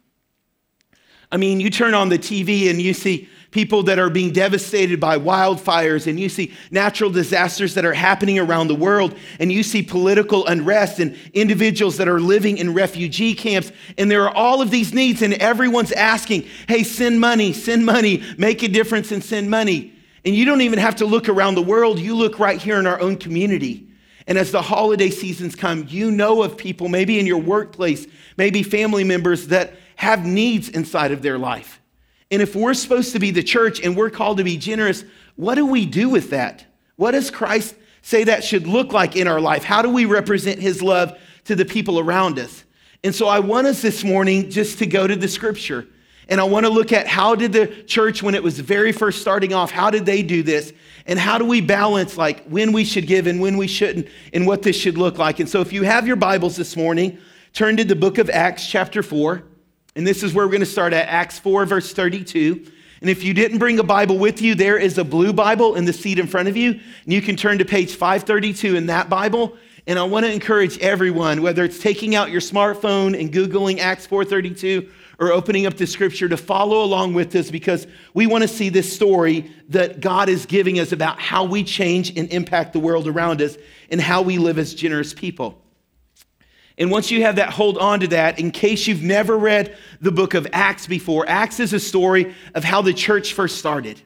I 1.33 1.39
mean, 1.39 1.59
you 1.59 1.71
turn 1.71 1.93
on 1.93 2.09
the 2.09 2.21
TV 2.21 2.71
and 2.71 2.81
you 2.81 2.95
see 2.95 3.29
people 3.57 3.85
that 3.85 3.99
are 3.99 4.11
being 4.11 4.35
devastated 4.35 5.01
by 5.01 5.19
wildfires, 5.19 6.07
and 6.07 6.21
you 6.21 6.29
see 6.29 6.53
natural 6.71 7.09
disasters 7.09 7.73
that 7.73 7.87
are 7.87 7.95
happening 7.95 8.39
around 8.39 8.69
the 8.69 8.75
world, 8.75 9.17
and 9.41 9.51
you 9.51 9.63
see 9.63 9.81
political 9.81 10.47
unrest 10.47 10.99
and 10.99 11.17
individuals 11.33 11.97
that 11.97 12.07
are 12.07 12.21
living 12.21 12.59
in 12.59 12.75
refugee 12.75 13.35
camps, 13.35 13.73
and 13.97 14.11
there 14.11 14.29
are 14.29 14.37
all 14.37 14.61
of 14.61 14.71
these 14.71 14.93
needs, 14.93 15.23
and 15.23 15.33
everyone's 15.33 15.91
asking, 15.93 16.47
hey, 16.69 16.83
send 16.83 17.19
money, 17.19 17.55
send 17.55 17.87
money, 17.87 18.23
make 18.37 18.63
a 18.63 18.69
difference 18.69 19.11
and 19.11 19.25
send 19.25 19.51
money. 19.51 19.91
And 20.27 20.35
you 20.35 20.45
don't 20.45 20.61
even 20.61 20.79
have 20.79 20.97
to 20.97 21.07
look 21.07 21.27
around 21.27 21.55
the 21.55 21.63
world, 21.63 21.99
you 21.99 22.15
look 22.15 22.39
right 22.39 22.61
here 22.61 22.79
in 22.79 22.87
our 22.87 23.01
own 23.01 23.17
community. 23.17 23.89
And 24.27 24.37
as 24.37 24.53
the 24.53 24.61
holiday 24.61 25.09
seasons 25.09 25.57
come, 25.57 25.87
you 25.89 26.11
know 26.11 26.43
of 26.43 26.59
people, 26.59 26.91
maybe 26.91 27.19
in 27.19 27.27
your 27.27 27.41
workplace, 27.41 28.07
maybe 28.37 28.63
family 28.63 29.03
members 29.03 29.47
that 29.47 29.73
have 29.95 30.27
needs 30.27 30.69
inside 30.69 31.11
of 31.11 31.23
their 31.23 31.39
life. 31.39 31.76
And 32.31 32.43
if 32.43 32.57
we're 32.57 32.75
supposed 32.75 33.13
to 33.13 33.19
be 33.19 33.31
the 33.31 33.43
church 33.43 33.81
and 33.81 33.97
we're 33.97 34.11
called 34.11 34.39
to 34.39 34.45
be 34.45 34.57
generous, 34.57 35.05
what 35.37 35.55
do 35.55 35.67
we 35.67 35.87
do 35.87 36.09
with 36.09 36.31
that? 36.31 36.65
What 36.97 37.13
does 37.13 37.31
Christ 37.31 37.75
say 38.03 38.25
that 38.25 38.43
should 38.43 38.67
look 38.67 38.93
like 38.93 39.17
in 39.17 39.29
our 39.29 39.41
life? 39.41 39.65
How 39.65 39.83
do 39.83 39.91
we 39.91 40.05
represent 40.07 40.61
his 40.61 40.83
love 40.83 41.17
to 41.45 41.55
the 41.55 41.65
people 41.65 42.01
around 42.01 42.39
us? 42.39 42.65
And 43.05 43.15
so 43.15 43.29
I 43.29 43.39
want 43.39 43.67
us 43.67 43.83
this 43.83 44.03
morning 44.03 44.51
just 44.51 44.79
to 44.79 44.87
go 44.87 45.07
to 45.07 45.15
the 45.15 45.29
scripture. 45.29 45.87
And 46.29 46.41
I 46.41 46.45
want 46.45 46.67
to 46.67 46.73
look 46.73 46.93
at 46.93 47.07
how 47.07 47.37
did 47.37 47.53
the 47.53 47.69
church, 47.85 48.21
when 48.23 48.35
it 48.35 48.43
was 48.43 48.59
very 48.59 48.91
first 48.91 49.21
starting 49.21 49.55
off, 49.55 49.71
how 49.71 49.91
did 49.91 50.07
they 50.07 50.23
do 50.23 50.43
this? 50.43 50.73
And 51.07 51.21
how 51.21 51.39
do 51.39 51.45
we 51.45 51.61
balance 51.61 52.17
like 52.17 52.45
when 52.47 52.73
we 52.73 52.85
should 52.85 53.07
give 53.07 53.29
and 53.29 53.41
when 53.41 53.57
we 53.57 53.69
shouldn't 53.69 54.09
and 54.33 54.45
what 54.45 54.63
this 54.63 54.75
should 54.75 54.99
look 54.99 55.19
like? 55.19 55.39
And 55.39 55.49
so 55.49 55.61
if 55.61 55.73
you 55.73 55.85
have 55.85 56.07
your 56.07 56.17
Bibles 56.17 56.57
this 56.57 56.77
morning, 56.77 57.19
turn 57.53 57.77
to 57.77 57.85
the 57.85 57.95
book 57.95 58.19
of 58.19 58.29
Acts, 58.31 58.67
chapter 58.67 59.05
4. 59.05 59.45
And 59.97 60.07
this 60.07 60.23
is 60.23 60.35
where 60.35 60.47
we're 60.47 60.53
going 60.53 60.61
to 60.61 60.67
start 60.67 60.93
at 60.93 61.09
Acts 61.09 61.39
4, 61.39 61.65
verse 61.65 61.93
32. 61.93 62.71
And 63.01 63.11
if 63.11 63.25
you 63.25 63.33
didn't 63.33 63.59
bring 63.59 63.79
a 63.79 63.83
Bible 63.83 64.19
with 64.19 64.43
you, 64.43 64.55
there 64.55 64.77
is 64.77 64.99
a 64.99 65.05
blue 65.05 65.33
Bible 65.33 65.75
in 65.75 65.87
the 65.87 65.93
seat 65.93 66.19
in 66.19 66.27
front 66.27 66.49
of 66.49 66.57
you. 66.57 66.73
And 66.73 67.13
you 67.13 67.23
can 67.23 67.35
turn 67.35 67.59
to 67.59 67.65
page 67.65 67.95
532 67.95 68.77
in 68.77 68.87
that 68.87 69.09
Bible. 69.09 69.57
And 69.87 69.99
I 69.99 70.03
want 70.03 70.27
to 70.27 70.33
encourage 70.33 70.79
everyone, 70.81 71.41
whether 71.41 71.65
it's 71.65 71.79
taking 71.79 72.15
out 72.15 72.31
your 72.31 72.43
smartphone 72.43 73.19
and 73.19 73.33
Googling 73.33 73.79
Acts 73.79 74.07
432 74.07 74.91
or 75.19 75.33
opening 75.33 75.65
up 75.65 75.79
the 75.79 75.87
scripture 75.87 76.29
to 76.29 76.37
follow 76.37 76.85
along 76.85 77.15
with 77.15 77.35
us 77.35 77.51
because 77.51 77.87
we 78.13 78.27
want 78.27 78.43
to 78.43 78.49
see 78.49 78.69
this 78.69 78.93
story 78.93 79.51
that 79.71 80.01
God 80.01 80.29
is 80.29 80.45
giving 80.45 80.79
us 80.79 80.93
about 80.93 81.19
how 81.19 81.45
we 81.45 81.65
change 81.65 82.19
and 82.19 82.29
impact 82.31 82.75
the 82.75 82.81
world 82.81 83.09
around 83.09 83.41
us 83.41 83.57
and 83.91 83.99
how 83.99 84.21
we 84.21 84.37
live 84.37 84.59
as 84.59 84.75
generous 84.75 85.15
people. 85.15 85.63
And 86.79 86.91
once 86.91 87.11
you 87.11 87.23
have 87.23 87.37
that, 87.37 87.51
hold 87.51 87.79
on 87.79 88.01
to 88.01 88.09
that. 88.09 88.39
In 88.39 88.51
case 88.51 88.87
you've 88.87 89.03
never 89.03 89.37
read 89.37 89.77
the 90.01 90.13
book 90.13 90.35
of 90.35 90.47
Acts 90.53 90.87
before, 90.87 91.27
Acts 91.29 91.59
is 91.59 91.73
a 91.73 91.81
story 91.81 92.35
of 92.55 92.65
how 92.65 92.83
the 92.83 92.93
church 92.93 93.33
first 93.33 93.59
started. 93.59 94.01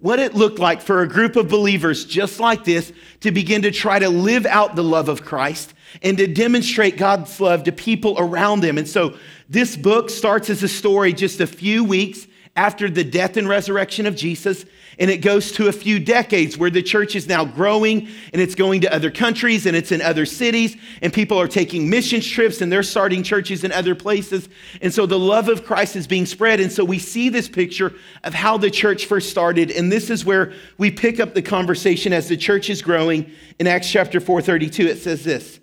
What 0.00 0.18
it 0.18 0.34
looked 0.34 0.58
like 0.58 0.80
for 0.80 1.02
a 1.02 1.08
group 1.08 1.36
of 1.36 1.48
believers 1.48 2.04
just 2.04 2.40
like 2.40 2.64
this 2.64 2.92
to 3.20 3.30
begin 3.30 3.62
to 3.62 3.70
try 3.70 3.98
to 3.98 4.08
live 4.08 4.46
out 4.46 4.76
the 4.76 4.84
love 4.84 5.08
of 5.08 5.24
Christ 5.24 5.74
and 6.02 6.16
to 6.18 6.26
demonstrate 6.26 6.96
God's 6.96 7.38
love 7.40 7.64
to 7.64 7.72
people 7.72 8.16
around 8.18 8.60
them. 8.60 8.78
And 8.78 8.88
so 8.88 9.16
this 9.48 9.76
book 9.76 10.08
starts 10.08 10.48
as 10.48 10.62
a 10.62 10.68
story 10.68 11.12
just 11.12 11.40
a 11.40 11.46
few 11.46 11.84
weeks 11.84 12.26
after 12.56 12.88
the 12.88 13.04
death 13.04 13.36
and 13.36 13.48
resurrection 13.48 14.06
of 14.06 14.16
Jesus. 14.16 14.64
And 15.00 15.10
it 15.10 15.22
goes 15.22 15.50
to 15.52 15.68
a 15.68 15.72
few 15.72 15.98
decades 15.98 16.58
where 16.58 16.68
the 16.68 16.82
church 16.82 17.16
is 17.16 17.26
now 17.26 17.42
growing 17.42 18.06
and 18.34 18.42
it's 18.42 18.54
going 18.54 18.82
to 18.82 18.94
other 18.94 19.10
countries 19.10 19.64
and 19.64 19.74
it's 19.74 19.92
in 19.92 20.02
other 20.02 20.26
cities 20.26 20.76
and 21.00 21.10
people 21.10 21.40
are 21.40 21.48
taking 21.48 21.88
mission 21.88 22.20
trips 22.20 22.60
and 22.60 22.70
they're 22.70 22.82
starting 22.82 23.22
churches 23.22 23.64
in 23.64 23.72
other 23.72 23.94
places. 23.94 24.50
And 24.82 24.92
so 24.92 25.06
the 25.06 25.18
love 25.18 25.48
of 25.48 25.64
Christ 25.64 25.96
is 25.96 26.06
being 26.06 26.26
spread. 26.26 26.60
And 26.60 26.70
so 26.70 26.84
we 26.84 26.98
see 26.98 27.30
this 27.30 27.48
picture 27.48 27.94
of 28.24 28.34
how 28.34 28.58
the 28.58 28.70
church 28.70 29.06
first 29.06 29.30
started. 29.30 29.70
And 29.70 29.90
this 29.90 30.10
is 30.10 30.26
where 30.26 30.52
we 30.76 30.90
pick 30.90 31.18
up 31.18 31.32
the 31.32 31.40
conversation 31.40 32.12
as 32.12 32.28
the 32.28 32.36
church 32.36 32.68
is 32.68 32.82
growing. 32.82 33.32
In 33.58 33.66
Acts 33.66 33.90
chapter 33.90 34.20
4:32, 34.20 34.86
it 34.86 34.98
says 34.98 35.24
this. 35.24 35.60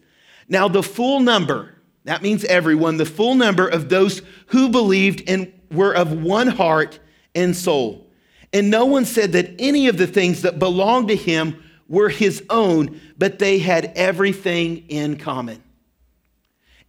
Now 0.50 0.68
the 0.68 0.82
full 0.82 1.20
number, 1.20 1.76
that 2.06 2.24
means 2.24 2.44
everyone, 2.46 2.98
the 2.98 3.06
full 3.06 3.36
number 3.36 3.68
of 3.68 3.90
those 3.90 4.24
who 4.48 4.70
believed 4.70 5.30
and 5.30 5.54
were 5.72 5.94
of 5.94 6.24
one 6.24 6.48
heart 6.48 7.00
and 7.36 7.56
soul. 7.56 8.07
And 8.54 8.70
no 8.70 8.86
one 8.86 9.06
said 9.06 9.34
that 9.34 9.56
any 9.60 9.88
of 9.88 9.98
the 9.98 10.08
things 10.08 10.42
that 10.44 10.60
belonged 10.60 11.10
to 11.10 11.16
him 11.16 11.62
were 11.88 12.10
his 12.10 12.44
own, 12.50 13.00
but 13.18 13.40
they 13.40 13.60
had 13.60 13.92
everything 13.96 14.86
in 14.90 15.18
common. 15.18 15.64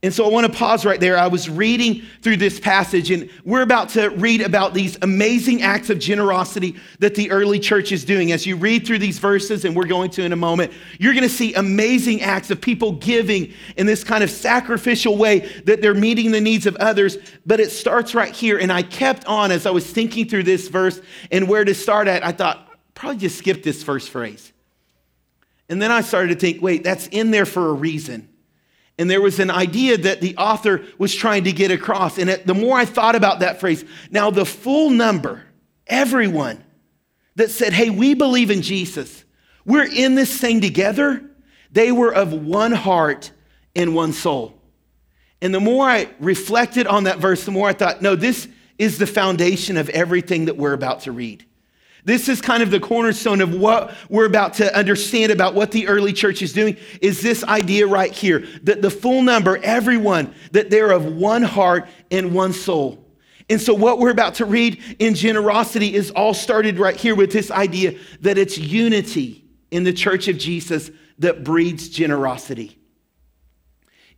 And 0.00 0.14
so 0.14 0.24
I 0.24 0.28
want 0.28 0.46
to 0.46 0.56
pause 0.56 0.84
right 0.84 1.00
there. 1.00 1.18
I 1.18 1.26
was 1.26 1.50
reading 1.50 2.02
through 2.22 2.36
this 2.36 2.60
passage, 2.60 3.10
and 3.10 3.28
we're 3.44 3.62
about 3.62 3.88
to 3.90 4.10
read 4.10 4.42
about 4.42 4.72
these 4.72 4.96
amazing 5.02 5.62
acts 5.62 5.90
of 5.90 5.98
generosity 5.98 6.76
that 7.00 7.16
the 7.16 7.32
early 7.32 7.58
church 7.58 7.90
is 7.90 8.04
doing. 8.04 8.30
As 8.30 8.46
you 8.46 8.54
read 8.54 8.86
through 8.86 9.00
these 9.00 9.18
verses, 9.18 9.64
and 9.64 9.74
we're 9.74 9.88
going 9.88 10.10
to 10.10 10.22
in 10.22 10.32
a 10.32 10.36
moment, 10.36 10.72
you're 11.00 11.14
going 11.14 11.24
to 11.24 11.28
see 11.28 11.52
amazing 11.54 12.22
acts 12.22 12.48
of 12.52 12.60
people 12.60 12.92
giving 12.92 13.52
in 13.76 13.86
this 13.86 14.04
kind 14.04 14.22
of 14.22 14.30
sacrificial 14.30 15.16
way 15.16 15.40
that 15.64 15.82
they're 15.82 15.94
meeting 15.94 16.30
the 16.30 16.40
needs 16.40 16.66
of 16.66 16.76
others. 16.76 17.18
But 17.44 17.58
it 17.58 17.72
starts 17.72 18.14
right 18.14 18.32
here. 18.32 18.56
And 18.56 18.72
I 18.72 18.82
kept 18.82 19.24
on 19.24 19.50
as 19.50 19.66
I 19.66 19.70
was 19.72 19.84
thinking 19.84 20.28
through 20.28 20.44
this 20.44 20.68
verse 20.68 21.00
and 21.32 21.48
where 21.48 21.64
to 21.64 21.74
start 21.74 22.06
at. 22.06 22.24
I 22.24 22.30
thought, 22.30 22.68
probably 22.94 23.18
just 23.18 23.36
skip 23.36 23.64
this 23.64 23.82
first 23.82 24.10
phrase. 24.10 24.52
And 25.68 25.82
then 25.82 25.90
I 25.90 26.02
started 26.02 26.34
to 26.34 26.40
think, 26.40 26.62
wait, 26.62 26.84
that's 26.84 27.08
in 27.08 27.32
there 27.32 27.46
for 27.46 27.68
a 27.68 27.72
reason. 27.72 28.28
And 28.98 29.08
there 29.08 29.22
was 29.22 29.38
an 29.38 29.50
idea 29.50 29.96
that 29.96 30.20
the 30.20 30.36
author 30.36 30.84
was 30.98 31.14
trying 31.14 31.44
to 31.44 31.52
get 31.52 31.70
across. 31.70 32.18
And 32.18 32.28
it, 32.28 32.46
the 32.46 32.54
more 32.54 32.76
I 32.76 32.84
thought 32.84 33.14
about 33.14 33.40
that 33.40 33.60
phrase, 33.60 33.84
now 34.10 34.30
the 34.30 34.44
full 34.44 34.90
number, 34.90 35.44
everyone 35.86 36.64
that 37.36 37.50
said, 37.50 37.72
hey, 37.72 37.90
we 37.90 38.14
believe 38.14 38.50
in 38.50 38.62
Jesus, 38.62 39.24
we're 39.64 39.86
in 39.86 40.16
this 40.16 40.36
thing 40.40 40.60
together, 40.60 41.22
they 41.70 41.92
were 41.92 42.12
of 42.12 42.32
one 42.32 42.72
heart 42.72 43.30
and 43.76 43.94
one 43.94 44.12
soul. 44.12 44.60
And 45.40 45.54
the 45.54 45.60
more 45.60 45.88
I 45.88 46.08
reflected 46.18 46.88
on 46.88 47.04
that 47.04 47.18
verse, 47.18 47.44
the 47.44 47.52
more 47.52 47.68
I 47.68 47.72
thought, 47.74 48.02
no, 48.02 48.16
this 48.16 48.48
is 48.78 48.98
the 48.98 49.06
foundation 49.06 49.76
of 49.76 49.88
everything 49.90 50.46
that 50.46 50.56
we're 50.56 50.72
about 50.72 51.02
to 51.02 51.12
read. 51.12 51.44
This 52.08 52.30
is 52.30 52.40
kind 52.40 52.62
of 52.62 52.70
the 52.70 52.80
cornerstone 52.80 53.42
of 53.42 53.54
what 53.54 53.94
we're 54.08 54.24
about 54.24 54.54
to 54.54 54.74
understand 54.74 55.30
about 55.30 55.52
what 55.52 55.72
the 55.72 55.88
early 55.88 56.14
church 56.14 56.40
is 56.40 56.54
doing 56.54 56.78
is 57.02 57.20
this 57.20 57.44
idea 57.44 57.86
right 57.86 58.10
here 58.10 58.46
that 58.62 58.80
the 58.80 58.88
full 58.88 59.20
number, 59.20 59.58
everyone, 59.62 60.34
that 60.52 60.70
they're 60.70 60.90
of 60.90 61.04
one 61.04 61.42
heart 61.42 61.86
and 62.10 62.32
one 62.32 62.54
soul. 62.54 63.04
And 63.50 63.60
so, 63.60 63.74
what 63.74 63.98
we're 63.98 64.08
about 64.08 64.36
to 64.36 64.46
read 64.46 64.82
in 64.98 65.14
generosity 65.14 65.94
is 65.94 66.10
all 66.12 66.32
started 66.32 66.78
right 66.78 66.96
here 66.96 67.14
with 67.14 67.30
this 67.30 67.50
idea 67.50 67.98
that 68.22 68.38
it's 68.38 68.56
unity 68.56 69.44
in 69.70 69.84
the 69.84 69.92
church 69.92 70.28
of 70.28 70.38
Jesus 70.38 70.90
that 71.18 71.44
breeds 71.44 71.90
generosity. 71.90 72.77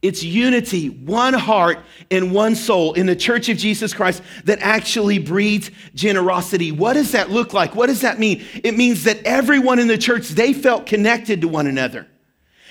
It's 0.03 0.23
unity, 0.23 0.89
one 0.89 1.35
heart 1.35 1.81
and 2.11 2.33
one 2.33 2.55
soul 2.55 2.95
in 2.95 3.05
the 3.05 3.17
church 3.17 3.51
of 3.51 3.59
Jesus 3.59 3.93
Christ 3.93 4.23
that 4.45 4.59
actually 4.61 5.19
breeds 5.19 5.71
generosity. 5.95 6.73
What 6.73 6.95
does 6.95 7.13
that 7.13 7.31
look 7.31 7.53
like? 7.53 7.75
What 7.75 7.89
does 7.89 8.01
that 8.01 8.19
mean? 8.19 8.43
It 8.65 8.77
means 8.77 9.05
that 9.05 9.23
everyone 9.25 9.79
in 9.79 9.89
the 9.89 9.99
church, 9.99 10.29
they 10.29 10.55
felt 10.55 10.87
connected 10.87 11.43
to 11.43 11.49
one 11.49 11.67
another. 11.67 12.07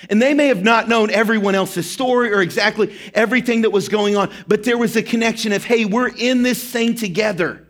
And 0.10 0.20
they 0.20 0.34
may 0.34 0.48
have 0.48 0.64
not 0.64 0.88
known 0.88 1.12
everyone 1.12 1.54
else's 1.54 1.90
story 1.90 2.32
or 2.34 2.42
exactly 2.42 2.98
everything 3.14 3.62
that 3.62 3.72
was 3.72 3.90
going 3.90 4.16
on, 4.16 4.32
but 4.48 4.64
there 4.64 4.78
was 4.78 4.96
a 4.96 5.04
connection 5.04 5.52
of, 5.52 5.64
hey, 5.64 5.86
we're 5.86 6.08
in 6.08 6.42
this 6.42 6.64
thing 6.64 6.96
together. 6.96 7.68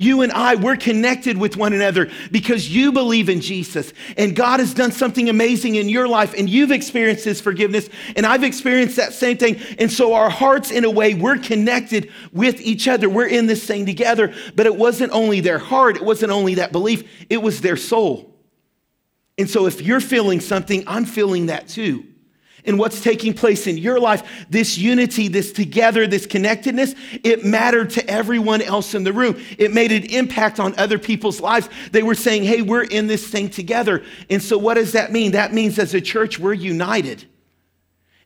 You 0.00 0.22
and 0.22 0.32
I, 0.32 0.54
we're 0.54 0.78
connected 0.78 1.36
with 1.36 1.58
one 1.58 1.74
another 1.74 2.10
because 2.32 2.74
you 2.74 2.90
believe 2.90 3.28
in 3.28 3.42
Jesus 3.42 3.92
and 4.16 4.34
God 4.34 4.58
has 4.58 4.72
done 4.72 4.92
something 4.92 5.28
amazing 5.28 5.74
in 5.74 5.90
your 5.90 6.08
life 6.08 6.32
and 6.38 6.48
you've 6.48 6.70
experienced 6.70 7.26
His 7.26 7.38
forgiveness 7.38 7.90
and 8.16 8.24
I've 8.24 8.42
experienced 8.42 8.96
that 8.96 9.12
same 9.12 9.36
thing. 9.36 9.60
And 9.78 9.92
so 9.92 10.14
our 10.14 10.30
hearts, 10.30 10.70
in 10.70 10.86
a 10.86 10.90
way, 10.90 11.12
we're 11.12 11.36
connected 11.36 12.10
with 12.32 12.62
each 12.62 12.88
other. 12.88 13.10
We're 13.10 13.26
in 13.26 13.46
this 13.46 13.66
thing 13.66 13.84
together. 13.84 14.32
But 14.56 14.64
it 14.64 14.74
wasn't 14.74 15.12
only 15.12 15.40
their 15.40 15.58
heart, 15.58 15.96
it 15.96 16.02
wasn't 16.02 16.32
only 16.32 16.54
that 16.54 16.72
belief, 16.72 17.06
it 17.28 17.42
was 17.42 17.60
their 17.60 17.76
soul. 17.76 18.34
And 19.36 19.50
so 19.50 19.66
if 19.66 19.82
you're 19.82 20.00
feeling 20.00 20.40
something, 20.40 20.82
I'm 20.86 21.04
feeling 21.04 21.46
that 21.46 21.68
too 21.68 22.09
and 22.64 22.78
what's 22.78 23.00
taking 23.00 23.34
place 23.34 23.66
in 23.66 23.78
your 23.78 23.98
life, 23.98 24.46
this 24.48 24.76
unity, 24.76 25.28
this 25.28 25.52
together, 25.52 26.06
this 26.06 26.26
connectedness, 26.26 26.94
it 27.24 27.44
mattered 27.44 27.90
to 27.90 28.08
everyone 28.08 28.62
else 28.62 28.94
in 28.94 29.04
the 29.04 29.12
room. 29.12 29.40
It 29.58 29.72
made 29.72 29.92
an 29.92 30.04
impact 30.04 30.60
on 30.60 30.74
other 30.78 30.98
people's 30.98 31.40
lives. 31.40 31.68
They 31.92 32.02
were 32.02 32.14
saying, 32.14 32.44
hey, 32.44 32.62
we're 32.62 32.84
in 32.84 33.06
this 33.06 33.28
thing 33.28 33.50
together. 33.50 34.04
And 34.28 34.42
so, 34.42 34.58
what 34.58 34.74
does 34.74 34.92
that 34.92 35.12
mean? 35.12 35.32
That 35.32 35.52
means 35.52 35.78
as 35.78 35.94
a 35.94 36.00
church, 36.00 36.38
we're 36.38 36.52
united. 36.52 37.24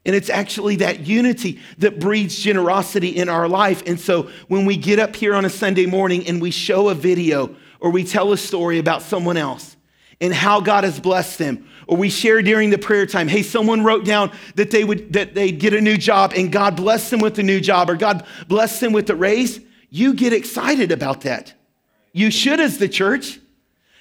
And 0.07 0.15
it's 0.15 0.29
actually 0.29 0.77
that 0.77 1.07
unity 1.07 1.61
that 1.79 1.99
breeds 1.99 2.39
generosity 2.39 3.09
in 3.09 3.29
our 3.29 3.49
life. 3.49 3.83
And 3.87 3.99
so, 3.99 4.31
when 4.49 4.67
we 4.67 4.77
get 4.77 4.99
up 4.99 5.17
here 5.17 5.35
on 5.35 5.45
a 5.45 5.51
Sunday 5.51 5.87
morning 5.87 6.27
and 6.29 6.43
we 6.43 6.51
show 6.51 6.89
a 6.89 6.95
video 6.95 7.57
or 7.81 7.91
we 7.91 8.05
tell 8.05 8.33
a 8.33 8.37
story 8.37 8.79
about 8.79 9.03
someone 9.03 9.37
else 9.37 9.77
and 10.21 10.33
how 10.33 10.61
God 10.61 10.85
has 10.85 11.01
blessed 11.01 11.39
them, 11.39 11.69
or 11.87 11.97
we 11.97 12.11
share 12.11 12.43
during 12.43 12.71
the 12.71 12.79
prayer 12.79 13.07
time 13.07 13.29
hey 13.29 13.43
someone 13.43 13.83
wrote 13.83 14.05
down 14.05 14.31
that 14.55 14.71
they 14.71 14.85
would 14.85 15.13
that 15.13 15.35
they'd 15.35 15.59
get 15.59 15.75
a 15.75 15.81
new 15.81 15.97
job 15.97 16.33
and 16.37 16.51
god 16.53 16.77
bless 16.77 17.11
them 17.11 17.21
with 17.21 17.39
a 17.39 17.43
new 17.43 17.61
job 17.61 17.91
or 17.91 17.97
god 17.97 18.25
bless 18.49 18.81
them 18.81 18.93
with 18.93 19.09
a 19.11 19.15
raise 19.15 19.61
you 19.95 20.13
get 20.13 20.33
excited 20.33 20.91
about 20.91 21.21
that. 21.21 21.55
You 22.13 22.33
should 22.33 22.59
as 22.59 22.79
the 22.79 22.89
church. 22.89 23.39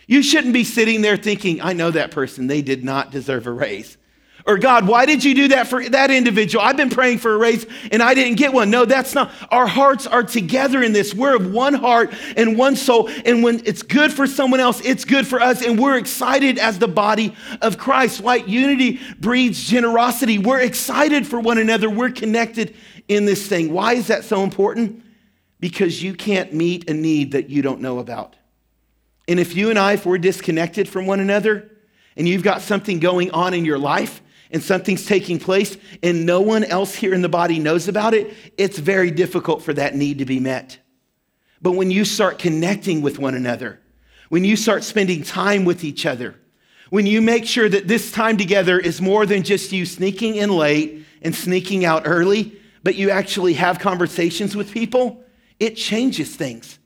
You 0.08 0.24
shouldn't 0.24 0.54
be 0.54 0.64
sitting 0.64 1.02
there 1.02 1.18
thinking 1.18 1.62
i 1.62 1.72
know 1.72 1.90
that 1.92 2.12
person 2.12 2.48
they 2.48 2.62
did 2.62 2.84
not 2.84 3.12
deserve 3.12 3.48
a 3.48 3.52
raise 3.52 3.98
or 4.46 4.58
God, 4.58 4.88
why 4.88 5.06
did 5.06 5.24
you 5.24 5.34
do 5.34 5.48
that 5.50 5.68
for 5.68 5.88
that 5.90 6.12
individual? 6.12 6.64
I've 6.64 6.76
been 6.76 6.90
praying 6.90 7.20
for 7.20 7.34
a 7.34 7.38
raise 7.38 7.66
and 7.92 8.04
I 8.04 8.14
didn't 8.14 8.36
get 8.36 8.52
one. 8.52 8.70
No, 8.70 8.84
that's 8.84 9.16
not. 9.16 9.32
Our 9.52 9.68
hearts 9.68 10.06
are 10.06 10.24
together 10.24 10.84
in 10.84 10.92
this. 10.92 11.14
We're 11.14 11.38
of 11.38 11.54
one 11.54 11.74
heart 11.74 12.14
and 12.36 12.58
one 12.58 12.76
soul. 12.76 13.10
And 13.26 13.42
when 13.42 13.62
it's 13.66 13.84
good 13.84 14.12
for 14.12 14.28
someone 14.28 14.60
else, 14.60 14.82
it's 14.82 15.06
good 15.06 15.26
for 15.26 15.42
us. 15.42 15.62
And 15.66 15.80
we're 15.80 15.98
excited 15.98 16.60
as 16.60 16.78
the 16.78 16.90
body 16.90 17.34
of 17.62 17.78
Christ. 17.78 18.20
White 18.20 18.50
unity 18.50 19.00
breeds 19.18 19.64
generosity. 19.64 20.40
We're 20.40 20.60
excited 20.60 21.26
for 21.26 21.40
one 21.40 21.58
another. 21.58 21.90
We're 21.90 22.12
connected 22.12 22.76
in 23.08 23.24
this 23.24 23.48
thing. 23.48 23.72
Why 23.72 23.94
is 23.94 24.08
that 24.08 24.26
so 24.26 24.44
important? 24.44 25.04
Because 25.62 26.04
you 26.04 26.14
can't 26.14 26.54
meet 26.54 26.90
a 26.90 26.94
need 26.94 27.32
that 27.32 27.50
you 27.50 27.62
don't 27.62 27.80
know 27.80 28.00
about. 28.00 28.36
And 29.26 29.40
if 29.40 29.56
you 29.56 29.70
and 29.70 29.80
I, 29.80 29.94
if 29.94 30.06
we're 30.06 30.18
disconnected 30.18 30.90
from 30.90 31.06
one 31.06 31.22
another, 31.22 31.70
and 32.16 32.28
you've 32.28 32.44
got 32.44 32.62
something 32.62 33.00
going 33.00 33.32
on 33.32 33.54
in 33.54 33.64
your 33.66 33.80
life 33.80 34.22
and 34.54 34.64
something's 34.64 35.06
taking 35.06 35.40
place 35.40 35.76
and 36.04 36.26
no 36.26 36.40
one 36.40 36.64
else 36.64 36.94
here 36.94 37.14
in 37.14 37.24
the 37.24 37.30
body 37.30 37.60
knows 37.60 37.88
about 37.88 38.14
it, 38.14 38.34
it's 38.58 38.78
very 38.78 39.12
difficult 39.12 39.64
for 39.64 39.74
that 39.74 39.96
need 39.96 40.20
to 40.20 40.26
be 40.26 40.40
met. 40.40 40.78
But 41.62 41.72
when 41.72 41.90
you 41.90 42.06
start 42.06 42.40
connecting 42.40 43.02
with 43.02 43.18
one 43.18 43.34
another, 43.34 43.82
when 44.30 44.46
you 44.46 44.56
start 44.56 44.84
spending 44.84 45.24
time 45.24 45.66
with 45.66 45.84
each 45.84 46.06
other, 46.06 46.36
when 46.92 47.08
you 47.08 47.22
make 47.22 47.46
sure 47.46 47.68
that 47.68 47.88
this 47.88 48.12
time 48.12 48.38
together 48.38 48.80
is 48.80 49.02
more 49.02 49.26
than 49.26 49.42
just 49.42 49.72
you 49.72 49.86
sneaking 49.86 50.36
in 50.36 50.52
late 50.52 51.04
and 51.24 51.34
sneaking 51.36 51.84
out 51.84 52.04
early, 52.06 52.54
but 52.84 52.96
you 52.96 53.10
actually 53.10 53.54
have 53.54 53.80
conversations 53.80 54.56
with 54.56 54.72
people, 54.72 55.24
it 55.60 55.76
changes 55.76 56.36
things. 56.36 56.78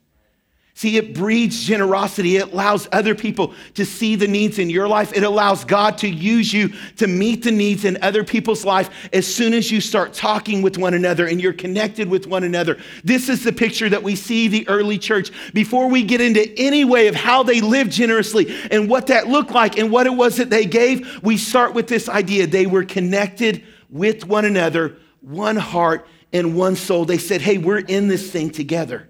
See, 0.78 0.96
it 0.96 1.12
breeds 1.12 1.64
generosity. 1.64 2.36
It 2.36 2.52
allows 2.52 2.86
other 2.92 3.16
people 3.16 3.52
to 3.74 3.84
see 3.84 4.14
the 4.14 4.28
needs 4.28 4.60
in 4.60 4.70
your 4.70 4.86
life. 4.86 5.12
It 5.12 5.24
allows 5.24 5.64
God 5.64 5.98
to 5.98 6.08
use 6.08 6.52
you 6.52 6.72
to 6.98 7.08
meet 7.08 7.42
the 7.42 7.50
needs 7.50 7.84
in 7.84 7.98
other 8.00 8.22
people's 8.22 8.64
life 8.64 8.88
as 9.12 9.26
soon 9.26 9.54
as 9.54 9.72
you 9.72 9.80
start 9.80 10.14
talking 10.14 10.62
with 10.62 10.78
one 10.78 10.94
another 10.94 11.26
and 11.26 11.42
you're 11.42 11.52
connected 11.52 12.08
with 12.08 12.28
one 12.28 12.44
another. 12.44 12.78
This 13.02 13.28
is 13.28 13.42
the 13.42 13.52
picture 13.52 13.88
that 13.88 14.04
we 14.04 14.14
see 14.14 14.46
the 14.46 14.68
early 14.68 14.98
church. 14.98 15.32
Before 15.52 15.88
we 15.88 16.04
get 16.04 16.20
into 16.20 16.48
any 16.56 16.84
way 16.84 17.08
of 17.08 17.16
how 17.16 17.42
they 17.42 17.60
lived 17.60 17.90
generously 17.90 18.46
and 18.70 18.88
what 18.88 19.08
that 19.08 19.26
looked 19.26 19.50
like 19.50 19.78
and 19.78 19.90
what 19.90 20.06
it 20.06 20.14
was 20.14 20.36
that 20.36 20.48
they 20.48 20.64
gave, 20.64 21.24
we 21.24 21.38
start 21.38 21.74
with 21.74 21.88
this 21.88 22.08
idea 22.08 22.46
they 22.46 22.66
were 22.66 22.84
connected 22.84 23.64
with 23.90 24.26
one 24.26 24.44
another, 24.44 24.96
one 25.22 25.56
heart 25.56 26.06
and 26.32 26.56
one 26.56 26.76
soul. 26.76 27.04
They 27.04 27.18
said, 27.18 27.40
hey, 27.40 27.58
we're 27.58 27.80
in 27.80 28.06
this 28.06 28.30
thing 28.30 28.50
together 28.50 29.07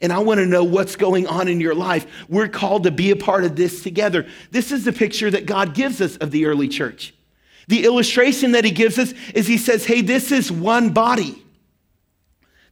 and 0.00 0.12
I 0.12 0.18
want 0.18 0.38
to 0.38 0.46
know 0.46 0.64
what's 0.64 0.96
going 0.96 1.26
on 1.26 1.48
in 1.48 1.60
your 1.60 1.74
life. 1.74 2.06
We're 2.28 2.48
called 2.48 2.84
to 2.84 2.90
be 2.90 3.10
a 3.10 3.16
part 3.16 3.44
of 3.44 3.56
this 3.56 3.82
together. 3.82 4.26
This 4.50 4.72
is 4.72 4.84
the 4.84 4.92
picture 4.92 5.30
that 5.30 5.46
God 5.46 5.74
gives 5.74 6.00
us 6.00 6.16
of 6.16 6.30
the 6.30 6.46
early 6.46 6.68
church. 6.68 7.14
The 7.68 7.84
illustration 7.84 8.52
that 8.52 8.64
he 8.64 8.70
gives 8.70 8.98
us 8.98 9.12
is 9.34 9.46
he 9.46 9.58
says, 9.58 9.84
hey, 9.84 10.00
this 10.00 10.30
is 10.30 10.52
one 10.52 10.90
body. 10.90 11.42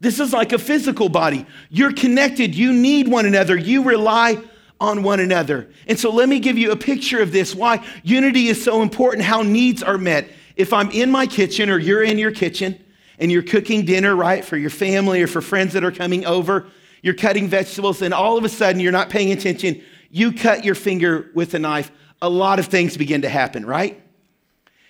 This 0.01 0.21
is 0.21 0.33
like 0.33 0.53
a 0.53 0.59
physical 0.59 1.09
body. 1.09 1.47
You're 1.71 1.93
connected. 1.93 2.55
You 2.55 2.73
need 2.73 3.09
one 3.09 3.27
another. 3.27 3.57
You 3.57 3.83
rely 3.83 4.43
on 4.81 5.03
one 5.03 5.21
another. 5.21 5.71
And 5.87 5.99
so 5.99 6.11
let 6.11 6.29
me 6.29 6.41
give 6.41 6.59
you 6.59 6.73
a 6.73 6.77
picture 6.77 7.21
of 7.21 7.33
this 7.33 7.55
why 7.55 7.85
unity 8.03 8.49
is 8.49 8.63
so 8.63 8.83
important, 8.83 9.25
how 9.25 9.43
needs 9.43 9.83
are 9.83 9.97
met. 9.97 10.29
If 10.57 10.73
I'm 10.73 10.91
in 10.91 11.11
my 11.11 11.27
kitchen 11.27 11.71
or 11.71 11.79
you're 11.79 12.03
in 12.03 12.19
your 12.19 12.33
kitchen 12.33 12.85
and 13.19 13.33
you're 13.33 13.43
cooking 13.43 13.85
dinner, 13.85 14.15
right, 14.15 14.45
for 14.45 14.57
your 14.57 14.71
family 14.71 15.23
or 15.23 15.27
for 15.27 15.41
friends 15.41 15.73
that 15.73 15.85
are 15.85 15.93
coming 15.93 16.27
over, 16.27 16.67
you're 17.05 17.13
cutting 17.13 17.49
vegetables, 17.49 18.01
and 18.01 18.15
all 18.15 18.39
of 18.39 18.45
a 18.45 18.49
sudden 18.49 18.81
you're 18.81 18.91
not 18.91 19.11
paying 19.11 19.31
attention, 19.31 19.83
you 20.11 20.33
cut 20.33 20.65
your 20.65 20.75
finger 20.75 21.31
with 21.35 21.53
a 21.53 21.59
knife, 21.59 21.93
a 22.23 22.31
lot 22.31 22.59
of 22.59 22.67
things 22.67 22.97
begin 22.97 23.21
to 23.21 23.29
happen, 23.29 23.67
right? 23.67 24.03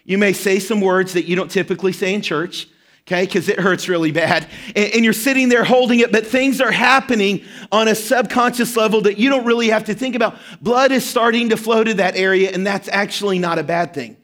You 0.05 0.17
may 0.17 0.33
say 0.33 0.61
some 0.61 0.81
words 0.81 1.15
that 1.15 1.25
you 1.25 1.35
don't 1.35 1.51
typically 1.51 1.93
say 1.93 2.15
in 2.15 2.23
church 2.23 2.69
okay, 3.07 3.25
because 3.27 3.49
it 3.49 3.59
hurts 3.59 3.89
really 3.89 4.13
bad. 4.13 4.47
And, 4.77 4.95
and, 4.95 5.05
you're 5.05 5.13
sitting 5.13 5.51
there 5.51 5.65
holding 5.65 5.99
it, 5.99 6.11
but 6.11 6.27
things 6.27 6.61
are 6.61 6.71
happening 6.71 7.45
on 7.71 7.89
a 7.89 7.95
subconscious 7.95 8.77
level 8.77 9.03
that 9.03 9.19
you 9.19 9.29
don't 9.29 9.45
really 9.45 9.69
have 9.69 9.85
to 9.85 9.95
think 9.95 10.15
about. 10.15 10.39
Blood 10.63 10.91
is 10.91 11.05
starting 11.05 11.51
to 11.51 11.57
flow 11.59 11.85
to 11.85 11.95
that 11.95 12.17
area, 12.17 12.51
and 12.51 12.67
that's 12.67 12.89
actually 12.89 13.39
not 13.39 13.59
a 13.59 13.63
bad 13.63 13.93
thing. 13.93 14.17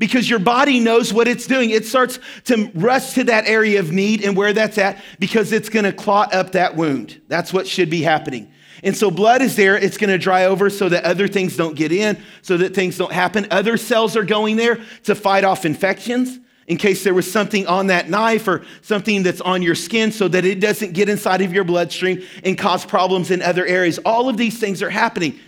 Because 0.00 0.28
your 0.30 0.38
body 0.38 0.80
knows 0.80 1.12
what 1.12 1.28
it's 1.28 1.46
doing. 1.46 1.70
It 1.70 1.84
starts 1.84 2.18
to 2.46 2.70
rush 2.74 3.12
to 3.12 3.24
that 3.24 3.46
area 3.46 3.78
of 3.78 3.92
need 3.92 4.24
and 4.24 4.34
where 4.34 4.54
that's 4.54 4.78
at 4.78 4.96
because 5.18 5.52
it's 5.52 5.68
gonna 5.68 5.92
clot 5.92 6.34
up 6.34 6.52
that 6.52 6.74
wound. 6.74 7.20
That's 7.28 7.52
what 7.52 7.68
should 7.68 7.90
be 7.90 8.00
happening. 8.00 8.50
And 8.82 8.96
so 8.96 9.10
blood 9.10 9.42
is 9.42 9.56
there, 9.56 9.76
it's 9.76 9.98
gonna 9.98 10.16
dry 10.16 10.46
over 10.46 10.70
so 10.70 10.88
that 10.88 11.04
other 11.04 11.28
things 11.28 11.54
don't 11.54 11.76
get 11.76 11.92
in, 11.92 12.18
so 12.40 12.56
that 12.56 12.74
things 12.74 12.96
don't 12.96 13.12
happen. 13.12 13.46
Other 13.50 13.76
cells 13.76 14.16
are 14.16 14.24
going 14.24 14.56
there 14.56 14.80
to 15.04 15.14
fight 15.14 15.44
off 15.44 15.66
infections 15.66 16.40
in 16.66 16.78
case 16.78 17.04
there 17.04 17.12
was 17.12 17.30
something 17.30 17.66
on 17.66 17.88
that 17.88 18.08
knife 18.08 18.48
or 18.48 18.64
something 18.80 19.22
that's 19.22 19.42
on 19.42 19.60
your 19.60 19.74
skin 19.74 20.12
so 20.12 20.28
that 20.28 20.46
it 20.46 20.60
doesn't 20.60 20.94
get 20.94 21.10
inside 21.10 21.42
of 21.42 21.52
your 21.52 21.64
bloodstream 21.64 22.22
and 22.42 22.56
cause 22.56 22.86
problems 22.86 23.30
in 23.30 23.42
other 23.42 23.66
areas. 23.66 23.98
All 23.98 24.30
of 24.30 24.38
these 24.38 24.58
things 24.58 24.82
are 24.82 24.88
happening. 24.88 25.38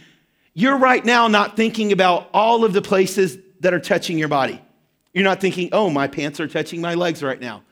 You're 0.53 0.77
right 0.77 1.03
now 1.03 1.29
not 1.29 1.57
thinking 1.57 1.91
about 1.93 2.29
all 2.35 2.67
of 2.67 2.75
the 2.75 2.83
places 2.83 3.39
that 3.63 3.73
are 3.73 3.81
touching 3.81 4.19
your 4.19 4.29
body. 4.29 4.61
You're 5.15 5.25
not 5.25 5.41
thinking, 5.41 5.71
oh, 5.73 5.91
my 5.91 6.09
pants 6.09 6.41
are 6.41 6.49
touching 6.49 6.81
my 6.81 6.95
legs 6.95 7.23
right 7.23 7.41
now. 7.41 7.63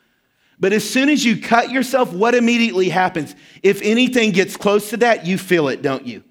But 0.59 0.73
as 0.73 0.88
soon 0.88 1.09
as 1.09 1.25
you 1.25 1.40
cut 1.40 1.70
yourself, 1.70 2.12
what 2.12 2.35
immediately 2.35 2.88
happens? 2.90 3.35
If 3.62 3.80
anything 3.82 4.32
gets 4.32 4.56
close 4.56 4.90
to 4.90 4.99
that, 4.99 5.26
you 5.26 5.38
feel 5.38 5.68
it, 5.68 5.82
don't 5.82 6.06
you? 6.06 6.23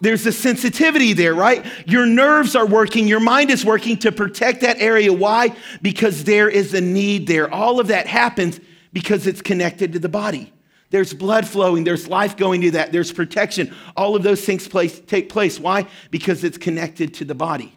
There's 0.00 0.26
a 0.26 0.32
sensitivity 0.32 1.12
there, 1.12 1.34
right? 1.34 1.64
Your 1.86 2.06
nerves 2.06 2.56
are 2.56 2.66
working, 2.66 3.06
your 3.06 3.20
mind 3.20 3.50
is 3.50 3.64
working 3.64 3.96
to 3.98 4.10
protect 4.10 4.62
that 4.62 4.78
area. 4.80 5.12
Why? 5.12 5.54
Because 5.80 6.24
there 6.24 6.48
is 6.48 6.74
a 6.74 6.80
need 6.80 7.26
there. 7.26 7.52
All 7.52 7.78
of 7.78 7.88
that 7.88 8.06
happens 8.06 8.58
because 8.92 9.26
it's 9.26 9.42
connected 9.42 9.92
to 9.92 9.98
the 9.98 10.08
body. 10.08 10.52
There's 10.90 11.12
blood 11.12 11.46
flowing, 11.46 11.84
there's 11.84 12.08
life 12.08 12.36
going 12.36 12.62
to 12.62 12.70
that, 12.72 12.92
there's 12.92 13.12
protection. 13.12 13.74
All 13.96 14.16
of 14.16 14.22
those 14.22 14.44
things 14.44 14.66
place, 14.66 15.00
take 15.00 15.28
place. 15.28 15.60
Why? 15.60 15.86
Because 16.10 16.44
it's 16.44 16.58
connected 16.58 17.14
to 17.14 17.24
the 17.24 17.34
body. 17.34 17.76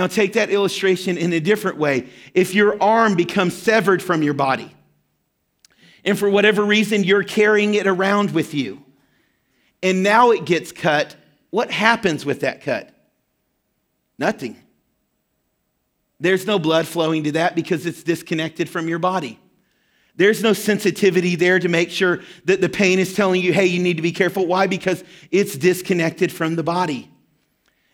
Now, 0.00 0.06
take 0.06 0.32
that 0.32 0.48
illustration 0.48 1.18
in 1.18 1.30
a 1.34 1.40
different 1.40 1.76
way. 1.76 2.08
If 2.32 2.54
your 2.54 2.82
arm 2.82 3.16
becomes 3.16 3.54
severed 3.54 4.02
from 4.02 4.22
your 4.22 4.32
body, 4.32 4.74
and 6.06 6.18
for 6.18 6.30
whatever 6.30 6.64
reason 6.64 7.04
you're 7.04 7.22
carrying 7.22 7.74
it 7.74 7.86
around 7.86 8.30
with 8.30 8.54
you, 8.54 8.82
and 9.82 10.02
now 10.02 10.30
it 10.30 10.46
gets 10.46 10.72
cut, 10.72 11.16
what 11.50 11.70
happens 11.70 12.24
with 12.24 12.40
that 12.40 12.62
cut? 12.62 12.88
Nothing. 14.18 14.56
There's 16.18 16.46
no 16.46 16.58
blood 16.58 16.86
flowing 16.86 17.24
to 17.24 17.32
that 17.32 17.54
because 17.54 17.84
it's 17.84 18.02
disconnected 18.02 18.70
from 18.70 18.88
your 18.88 18.98
body. 18.98 19.38
There's 20.16 20.42
no 20.42 20.54
sensitivity 20.54 21.36
there 21.36 21.58
to 21.58 21.68
make 21.68 21.90
sure 21.90 22.20
that 22.46 22.62
the 22.62 22.70
pain 22.70 22.98
is 22.98 23.12
telling 23.12 23.42
you, 23.42 23.52
hey, 23.52 23.66
you 23.66 23.82
need 23.82 23.98
to 23.98 24.02
be 24.02 24.12
careful. 24.12 24.46
Why? 24.46 24.66
Because 24.66 25.04
it's 25.30 25.58
disconnected 25.58 26.32
from 26.32 26.56
the 26.56 26.62
body. 26.62 27.10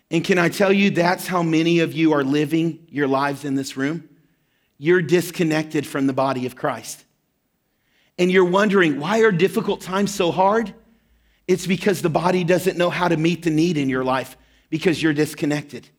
And 0.09 0.23
can 0.23 0.37
I 0.37 0.49
tell 0.49 0.71
you, 0.71 0.89
that's 0.89 1.27
how 1.27 1.43
many 1.43 1.79
of 1.79 1.93
you 1.93 2.13
are 2.13 2.23
living 2.23 2.87
your 2.89 3.07
lives 3.07 3.43
in 3.43 3.55
this 3.55 3.75
room? 3.75 4.07
You're 4.77 5.01
disconnected 5.01 5.85
from 5.85 6.07
the 6.07 6.13
body 6.13 6.45
of 6.45 6.55
Christ. 6.55 7.03
And 8.17 8.31
you're 8.31 8.45
wondering, 8.45 8.99
why 8.99 9.19
are 9.19 9.31
difficult 9.31 9.81
times 9.81 10.13
so 10.13 10.31
hard? 10.31 10.73
It's 11.47 11.67
because 11.67 12.01
the 12.01 12.09
body 12.09 12.43
doesn't 12.43 12.77
know 12.77 12.89
how 12.89 13.07
to 13.07 13.17
meet 13.17 13.43
the 13.43 13.49
need 13.49 13.77
in 13.77 13.89
your 13.89 14.03
life 14.03 14.37
because 14.69 15.01
you're 15.01 15.13
disconnected 15.13 15.89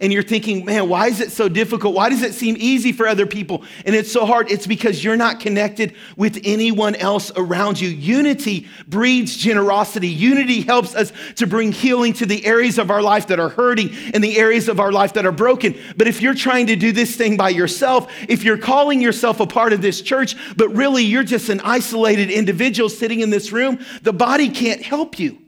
and 0.00 0.12
you're 0.12 0.22
thinking, 0.22 0.64
man, 0.64 0.88
why 0.88 1.06
is 1.06 1.20
it 1.20 1.30
so 1.30 1.48
difficult? 1.48 1.94
Why 1.94 2.08
does 2.08 2.22
it 2.22 2.34
seem 2.34 2.56
easy 2.58 2.92
for 2.92 3.06
other 3.06 3.26
people 3.26 3.64
and 3.86 3.94
it's 3.94 4.12
so 4.12 4.26
hard? 4.26 4.50
It's 4.50 4.66
because 4.66 5.02
you're 5.04 5.16
not 5.16 5.40
connected 5.40 5.94
with 6.16 6.40
anyone 6.44 6.94
else 6.96 7.30
around 7.36 7.80
you. 7.80 7.88
Unity 7.88 8.66
breeds 8.88 9.36
generosity. 9.36 10.08
Unity 10.08 10.62
helps 10.62 10.94
us 10.94 11.12
to 11.36 11.46
bring 11.46 11.72
healing 11.72 12.12
to 12.14 12.26
the 12.26 12.44
areas 12.44 12.78
of 12.78 12.90
our 12.90 13.02
life 13.02 13.28
that 13.28 13.38
are 13.38 13.48
hurting 13.48 13.90
and 14.12 14.22
the 14.22 14.36
areas 14.38 14.68
of 14.68 14.80
our 14.80 14.92
life 14.92 15.12
that 15.14 15.26
are 15.26 15.32
broken. 15.32 15.76
But 15.96 16.08
if 16.08 16.20
you're 16.20 16.34
trying 16.34 16.66
to 16.68 16.76
do 16.76 16.92
this 16.92 17.16
thing 17.16 17.36
by 17.36 17.50
yourself, 17.50 18.12
if 18.28 18.42
you're 18.42 18.58
calling 18.58 19.00
yourself 19.00 19.40
a 19.40 19.46
part 19.46 19.72
of 19.72 19.82
this 19.82 20.02
church, 20.02 20.36
but 20.56 20.68
really 20.70 21.04
you're 21.04 21.24
just 21.24 21.48
an 21.48 21.60
isolated 21.60 22.30
individual 22.30 22.88
sitting 22.88 23.20
in 23.20 23.30
this 23.30 23.52
room, 23.52 23.78
the 24.02 24.12
body 24.12 24.48
can't 24.48 24.82
help 24.82 25.18
you. 25.18 25.43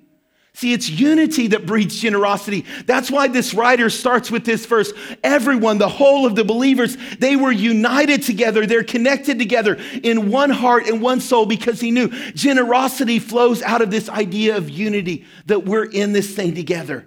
See, 0.57 0.73
it's 0.73 0.89
unity 0.89 1.49
that 1.49 1.67
breeds 1.67 2.01
generosity. 2.01 2.65
That's 2.87 3.11
why 3.11 3.29
this 3.29 3.53
writer 3.53 3.91
starts 3.91 4.31
with 4.31 4.47
this 4.47 4.65
verse. 4.65 4.91
Everyone, 5.23 5.77
the 5.77 5.87
whole 5.87 6.25
of 6.25 6.35
the 6.35 6.45
believers, 6.45 6.97
they 7.19 7.37
were 7.37 7.53
united 7.53 8.23
together. 8.23 8.65
They're 8.65 8.83
connected 8.83 9.39
together 9.39 9.77
in 10.03 10.31
one 10.31 10.49
heart 10.49 10.87
and 10.87 11.03
one 11.03 11.21
soul 11.21 11.45
because 11.45 11.79
he 11.79 11.91
knew 11.91 12.09
generosity 12.33 13.19
flows 13.19 13.61
out 13.61 13.83
of 13.83 13.91
this 13.91 14.09
idea 14.09 14.57
of 14.57 14.71
unity 14.71 15.27
that 15.45 15.67
we're 15.67 15.85
in 15.85 16.15
this 16.15 16.35
thing 16.35 16.55
together. 16.55 17.07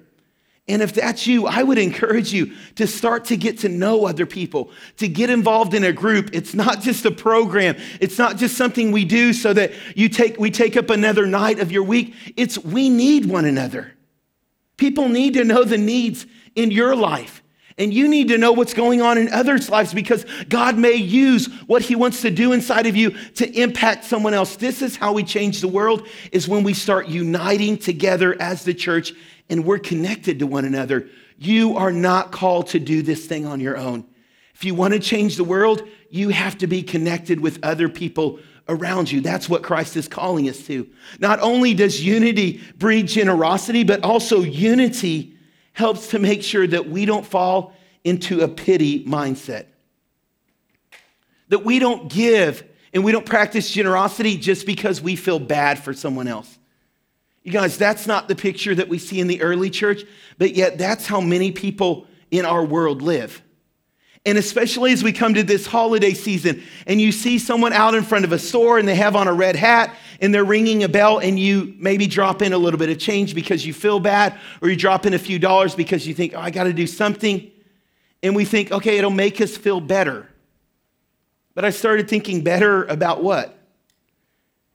And 0.70 0.84
if 0.84 0.94
that's 0.94 1.26
you, 1.26 1.48
I 1.48 1.64
would 1.64 1.80
encourage 1.80 2.32
you 2.32 2.54
to 2.76 2.86
start 2.86 3.26
to 3.26 3.36
get 3.36 3.58
to 3.60 3.70
know 3.70 4.06
other 4.06 4.28
people, 4.28 4.70
to 4.98 5.08
get 5.08 5.32
involved 5.32 5.74
in 5.74 5.84
a 5.84 5.92
group. 5.92 6.30
It's 6.32 6.54
not 6.54 6.82
just 6.82 7.06
a 7.06 7.12
program. 7.12 7.76
It's 8.00 8.20
not 8.20 8.38
just 8.38 8.56
something 8.56 8.92
we 8.92 9.04
do 9.04 9.34
so 9.34 9.52
that 9.54 9.72
you 9.96 10.10
take, 10.10 10.40
we 10.40 10.52
take 10.52 10.78
up 10.78 10.92
another 10.92 11.26
night 11.26 11.60
of 11.60 11.72
your 11.72 11.82
week. 11.82 12.14
It's 12.38 12.60
we 12.60 12.88
need 12.90 13.26
one 13.26 13.46
another. 13.46 13.94
People 14.78 15.10
need 15.10 15.34
to 15.34 15.44
know 15.44 15.64
the 15.64 15.78
needs 15.78 16.28
in 16.56 16.70
your 16.70 16.96
life. 16.96 17.42
And 17.80 17.94
you 17.94 18.08
need 18.10 18.28
to 18.28 18.38
know 18.38 18.52
what's 18.52 18.74
going 18.74 19.02
on 19.02 19.18
in 19.18 19.30
others' 19.30 19.70
lives 19.70 19.94
because 19.94 20.26
God 20.50 20.78
may 20.78 20.96
use 20.96 21.48
what 21.66 21.82
he 21.82 21.96
wants 21.96 22.22
to 22.22 22.30
do 22.30 22.52
inside 22.52 22.86
of 22.86 22.96
you 22.96 23.12
to 23.36 23.50
impact 23.60 24.04
someone 24.04 24.34
else. 24.34 24.58
This 24.58 24.82
is 24.82 24.98
how 24.98 25.14
we 25.14 25.24
change 25.24 25.62
the 25.62 25.68
world 25.70 26.06
is 26.34 26.48
when 26.48 26.64
we 26.64 26.74
start 26.74 27.08
uniting 27.08 27.78
together 27.78 28.40
as 28.40 28.66
the 28.66 28.74
church 28.74 29.14
and 29.50 29.66
we're 29.66 29.80
connected 29.80 30.40
to 30.40 30.48
one 30.48 30.66
another. 30.66 31.08
You 31.38 31.78
are 31.78 31.92
not 31.92 32.32
called 32.32 32.68
to 32.68 32.80
do 32.80 33.02
this 33.02 33.26
thing 33.26 33.46
on 33.46 33.60
your 33.60 33.78
own. 33.78 34.06
If 34.54 34.64
you 34.64 34.76
want 34.76 34.94
to 34.94 35.00
change 35.00 35.38
the 35.38 35.44
world, 35.44 35.88
you 36.10 36.30
have 36.30 36.58
to 36.60 36.68
be 36.68 36.84
connected 36.84 37.40
with 37.40 37.60
other 37.64 37.88
people 37.88 38.40
around 38.68 39.12
you. 39.12 39.22
That's 39.22 39.50
what 39.50 39.64
Christ 39.64 39.98
is 39.98 40.08
calling 40.08 40.48
us 40.50 40.66
to. 40.68 40.88
Not 41.20 41.40
only 41.40 41.74
does 41.74 42.04
unity 42.04 42.62
breed 42.78 43.08
generosity, 43.08 43.84
but 43.84 44.04
also 44.04 44.42
unity 44.42 45.36
helps 45.74 46.10
to 46.10 46.20
make 46.20 46.44
sure 46.44 46.68
that 46.68 46.90
we 46.90 47.06
don't 47.06 47.26
fall 47.26 47.74
into 48.04 48.42
a 48.42 48.48
pity 48.48 49.04
mindset. 49.06 49.66
That 51.48 51.66
we 51.66 51.80
don't 51.80 52.12
give 52.12 52.64
and 52.94 53.04
we 53.04 53.12
don't 53.12 53.26
practice 53.26 53.72
generosity 53.72 54.38
just 54.38 54.66
because 54.66 55.02
we 55.02 55.16
feel 55.16 55.40
bad 55.40 55.80
for 55.80 55.94
someone 55.94 56.28
else. 56.28 56.59
You 57.44 57.52
guys, 57.52 57.78
that's 57.78 58.06
not 58.06 58.28
the 58.28 58.36
picture 58.36 58.76
that 58.76 58.90
we 58.90 59.00
see 59.00 59.20
in 59.20 59.28
the 59.28 59.42
early 59.42 59.70
church, 59.70 60.04
but 60.38 60.56
yet 60.56 60.78
that's 60.78 61.06
how 61.06 61.22
many 61.22 61.52
people 61.52 62.06
in 62.32 62.46
our 62.46 62.64
world 62.64 63.02
live. 63.02 63.42
And 64.26 64.38
especially 64.38 64.92
as 64.92 65.04
we 65.04 65.14
come 65.14 65.34
to 65.34 65.44
this 65.44 65.66
holiday 65.66 66.14
season 66.14 66.62
and 66.86 67.00
you 67.00 67.12
see 67.12 67.40
someone 67.40 67.72
out 67.72 67.96
in 67.96 68.04
front 68.04 68.26
of 68.26 68.34
a 68.34 68.40
store 68.40 68.78
and 68.78 68.88
they 68.88 68.96
have 68.96 69.16
on 69.16 69.28
a 69.28 69.34
red 69.34 69.56
hat 69.56 69.96
and 70.20 70.34
they're 70.34 70.44
ringing 70.44 70.84
a 70.84 70.90
bell 70.90 71.20
and 71.20 71.40
you 71.40 71.74
maybe 71.78 72.06
drop 72.06 72.42
in 72.42 72.52
a 72.52 72.58
little 72.58 72.78
bit 72.78 72.90
of 72.90 73.00
change 73.00 73.34
because 73.34 73.66
you 73.66 73.74
feel 73.74 74.00
bad 74.00 74.38
or 74.62 74.70
you 74.70 74.76
drop 74.76 75.06
in 75.06 75.14
a 75.14 75.20
few 75.20 75.40
dollars 75.40 75.74
because 75.74 76.06
you 76.06 76.14
think, 76.14 76.34
oh, 76.36 76.40
I 76.40 76.52
got 76.52 76.66
to 76.66 76.74
do 76.74 76.86
something. 76.86 77.50
And 78.22 78.36
we 78.36 78.44
think, 78.44 78.74
okay, 78.74 78.98
it'll 78.98 79.10
make 79.10 79.40
us 79.40 79.56
feel 79.56 79.80
better. 79.80 80.28
But 81.56 81.64
I 81.64 81.70
started 81.70 82.10
thinking 82.10 82.44
better 82.44 82.84
about 82.86 83.24
what? 83.24 83.59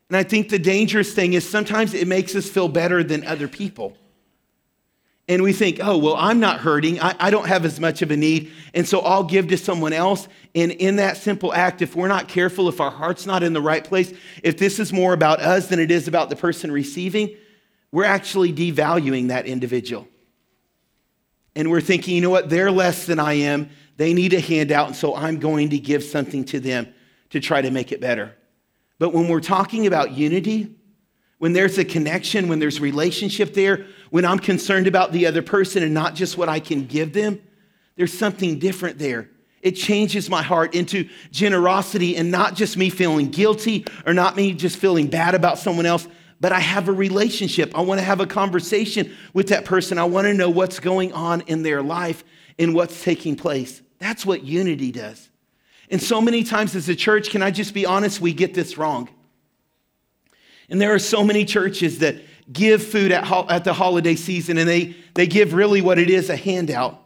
And 0.08 0.16
I 0.16 0.22
think 0.22 0.48
the 0.48 0.58
dangerous 0.58 1.12
thing 1.14 1.32
is 1.32 1.48
sometimes 1.48 1.94
it 1.94 2.06
makes 2.06 2.34
us 2.34 2.48
feel 2.48 2.68
better 2.68 3.02
than 3.02 3.24
other 3.24 3.48
people. 3.48 3.96
And 5.26 5.42
we 5.42 5.54
think, 5.54 5.78
oh, 5.82 5.96
well, 5.96 6.16
I'm 6.16 6.38
not 6.38 6.60
hurting. 6.60 7.00
I, 7.00 7.14
I, 7.18 7.30
don't 7.30 7.46
have 7.46 7.64
as 7.64 7.80
much 7.80 8.02
of 8.02 8.10
a 8.10 8.16
need. 8.16 8.52
And 8.74 8.86
so 8.86 9.00
I'll 9.00 9.24
give 9.24 9.48
to 9.48 9.56
someone 9.56 9.94
else. 9.94 10.28
And 10.54 10.70
in 10.72 10.96
that 10.96 11.16
simple 11.16 11.54
act, 11.54 11.80
if 11.80 11.96
we're 11.96 12.08
not 12.08 12.28
careful, 12.28 12.68
if 12.68 12.78
our 12.78 12.90
heart's 12.90 13.24
not 13.24 13.42
in 13.42 13.54
the 13.54 13.62
right 13.62 13.82
place, 13.82 14.12
if 14.42 14.58
this 14.58 14.78
is 14.78 14.92
more 14.92 15.14
about 15.14 15.40
us 15.40 15.68
than 15.68 15.78
it 15.78 15.90
is 15.90 16.08
about 16.08 16.28
the 16.28 16.36
person 16.36 16.70
receiving, 16.70 17.34
we're 17.90 18.04
actually 18.04 18.52
devaluing 18.52 19.28
that 19.28 19.46
individual. 19.46 20.06
And 21.56 21.70
we're 21.70 21.80
thinking, 21.80 22.16
you 22.16 22.20
know 22.20 22.30
what? 22.30 22.50
They're 22.50 22.70
less 22.70 23.06
than 23.06 23.18
I 23.18 23.34
am. 23.34 23.70
They 23.96 24.12
need 24.12 24.34
a 24.34 24.40
handout. 24.40 24.88
And 24.88 24.96
so 24.96 25.14
I'm 25.14 25.38
going 25.38 25.70
to 25.70 25.78
give 25.78 26.04
something 26.04 26.44
to 26.46 26.60
them 26.60 26.92
to 27.30 27.40
try 27.40 27.62
to 27.62 27.70
make 27.70 27.92
it 27.92 28.00
better. 28.00 28.34
But 28.98 29.12
when 29.12 29.28
we're 29.28 29.40
talking 29.40 29.86
about 29.86 30.12
unity, 30.12 30.74
when 31.38 31.52
there's 31.52 31.78
a 31.78 31.84
connection, 31.84 32.48
when 32.48 32.58
there's 32.58 32.80
relationship 32.80 33.54
there, 33.54 33.86
when 34.10 34.24
I'm 34.24 34.38
concerned 34.38 34.86
about 34.86 35.12
the 35.12 35.26
other 35.26 35.42
person 35.42 35.82
and 35.82 35.92
not 35.92 36.14
just 36.14 36.38
what 36.38 36.48
I 36.48 36.60
can 36.60 36.86
give 36.86 37.12
them, 37.12 37.40
there's 37.96 38.12
something 38.12 38.58
different 38.58 38.98
there. 38.98 39.30
It 39.60 39.72
changes 39.72 40.28
my 40.28 40.42
heart 40.42 40.74
into 40.74 41.08
generosity 41.30 42.16
and 42.16 42.30
not 42.30 42.54
just 42.54 42.76
me 42.76 42.90
feeling 42.90 43.30
guilty 43.30 43.86
or 44.06 44.12
not 44.12 44.36
me 44.36 44.52
just 44.52 44.76
feeling 44.76 45.06
bad 45.06 45.34
about 45.34 45.58
someone 45.58 45.86
else, 45.86 46.06
but 46.38 46.52
I 46.52 46.60
have 46.60 46.88
a 46.88 46.92
relationship. 46.92 47.76
I 47.76 47.80
want 47.80 47.98
to 47.98 48.04
have 48.04 48.20
a 48.20 48.26
conversation 48.26 49.14
with 49.32 49.48
that 49.48 49.64
person. 49.64 49.98
I 49.98 50.04
want 50.04 50.26
to 50.26 50.34
know 50.34 50.50
what's 50.50 50.80
going 50.80 51.12
on 51.14 51.40
in 51.42 51.62
their 51.62 51.82
life 51.82 52.24
and 52.58 52.74
what's 52.74 53.02
taking 53.02 53.36
place. 53.36 53.80
That's 53.98 54.26
what 54.26 54.44
unity 54.44 54.92
does. 54.92 55.30
And 55.90 56.02
so 56.02 56.20
many 56.20 56.44
times 56.44 56.74
as 56.74 56.88
a 56.88 56.96
church, 56.96 57.30
can 57.30 57.42
I 57.42 57.50
just 57.50 57.74
be 57.74 57.86
honest, 57.86 58.20
we 58.20 58.32
get 58.32 58.54
this 58.54 58.78
wrong. 58.78 59.08
And 60.68 60.80
there 60.80 60.94
are 60.94 60.98
so 60.98 61.22
many 61.22 61.44
churches 61.44 61.98
that 61.98 62.16
give 62.52 62.82
food 62.82 63.12
at, 63.12 63.24
ho- 63.24 63.46
at 63.48 63.64
the 63.64 63.72
holiday 63.72 64.14
season 64.14 64.58
and 64.58 64.68
they, 64.68 64.96
they 65.14 65.26
give 65.26 65.54
really 65.54 65.80
what 65.80 65.98
it 65.98 66.10
is 66.10 66.30
a 66.30 66.36
handout. 66.36 67.00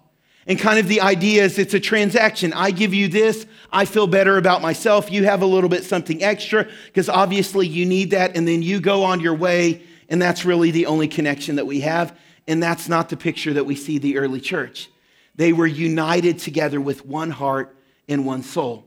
And 0.46 0.58
kind 0.58 0.78
of 0.78 0.88
the 0.88 1.02
idea 1.02 1.44
is 1.44 1.58
it's 1.58 1.74
a 1.74 1.80
transaction. 1.80 2.54
I 2.54 2.70
give 2.70 2.94
you 2.94 3.08
this, 3.08 3.46
I 3.70 3.84
feel 3.84 4.06
better 4.06 4.38
about 4.38 4.62
myself. 4.62 5.12
You 5.12 5.24
have 5.24 5.42
a 5.42 5.46
little 5.46 5.68
bit 5.68 5.84
something 5.84 6.22
extra 6.22 6.66
because 6.86 7.08
obviously 7.08 7.66
you 7.66 7.84
need 7.84 8.12
that. 8.12 8.34
And 8.34 8.48
then 8.48 8.62
you 8.62 8.80
go 8.80 9.04
on 9.04 9.20
your 9.20 9.34
way. 9.34 9.82
And 10.08 10.22
that's 10.22 10.46
really 10.46 10.70
the 10.70 10.86
only 10.86 11.06
connection 11.06 11.56
that 11.56 11.66
we 11.66 11.80
have. 11.80 12.18
And 12.46 12.62
that's 12.62 12.88
not 12.88 13.10
the 13.10 13.16
picture 13.16 13.52
that 13.52 13.64
we 13.66 13.76
see 13.76 13.98
the 13.98 14.16
early 14.16 14.40
church. 14.40 14.88
They 15.34 15.52
were 15.52 15.66
united 15.66 16.38
together 16.38 16.80
with 16.80 17.04
one 17.04 17.30
heart 17.30 17.76
and 18.08 18.24
one 18.24 18.42
soul. 18.42 18.86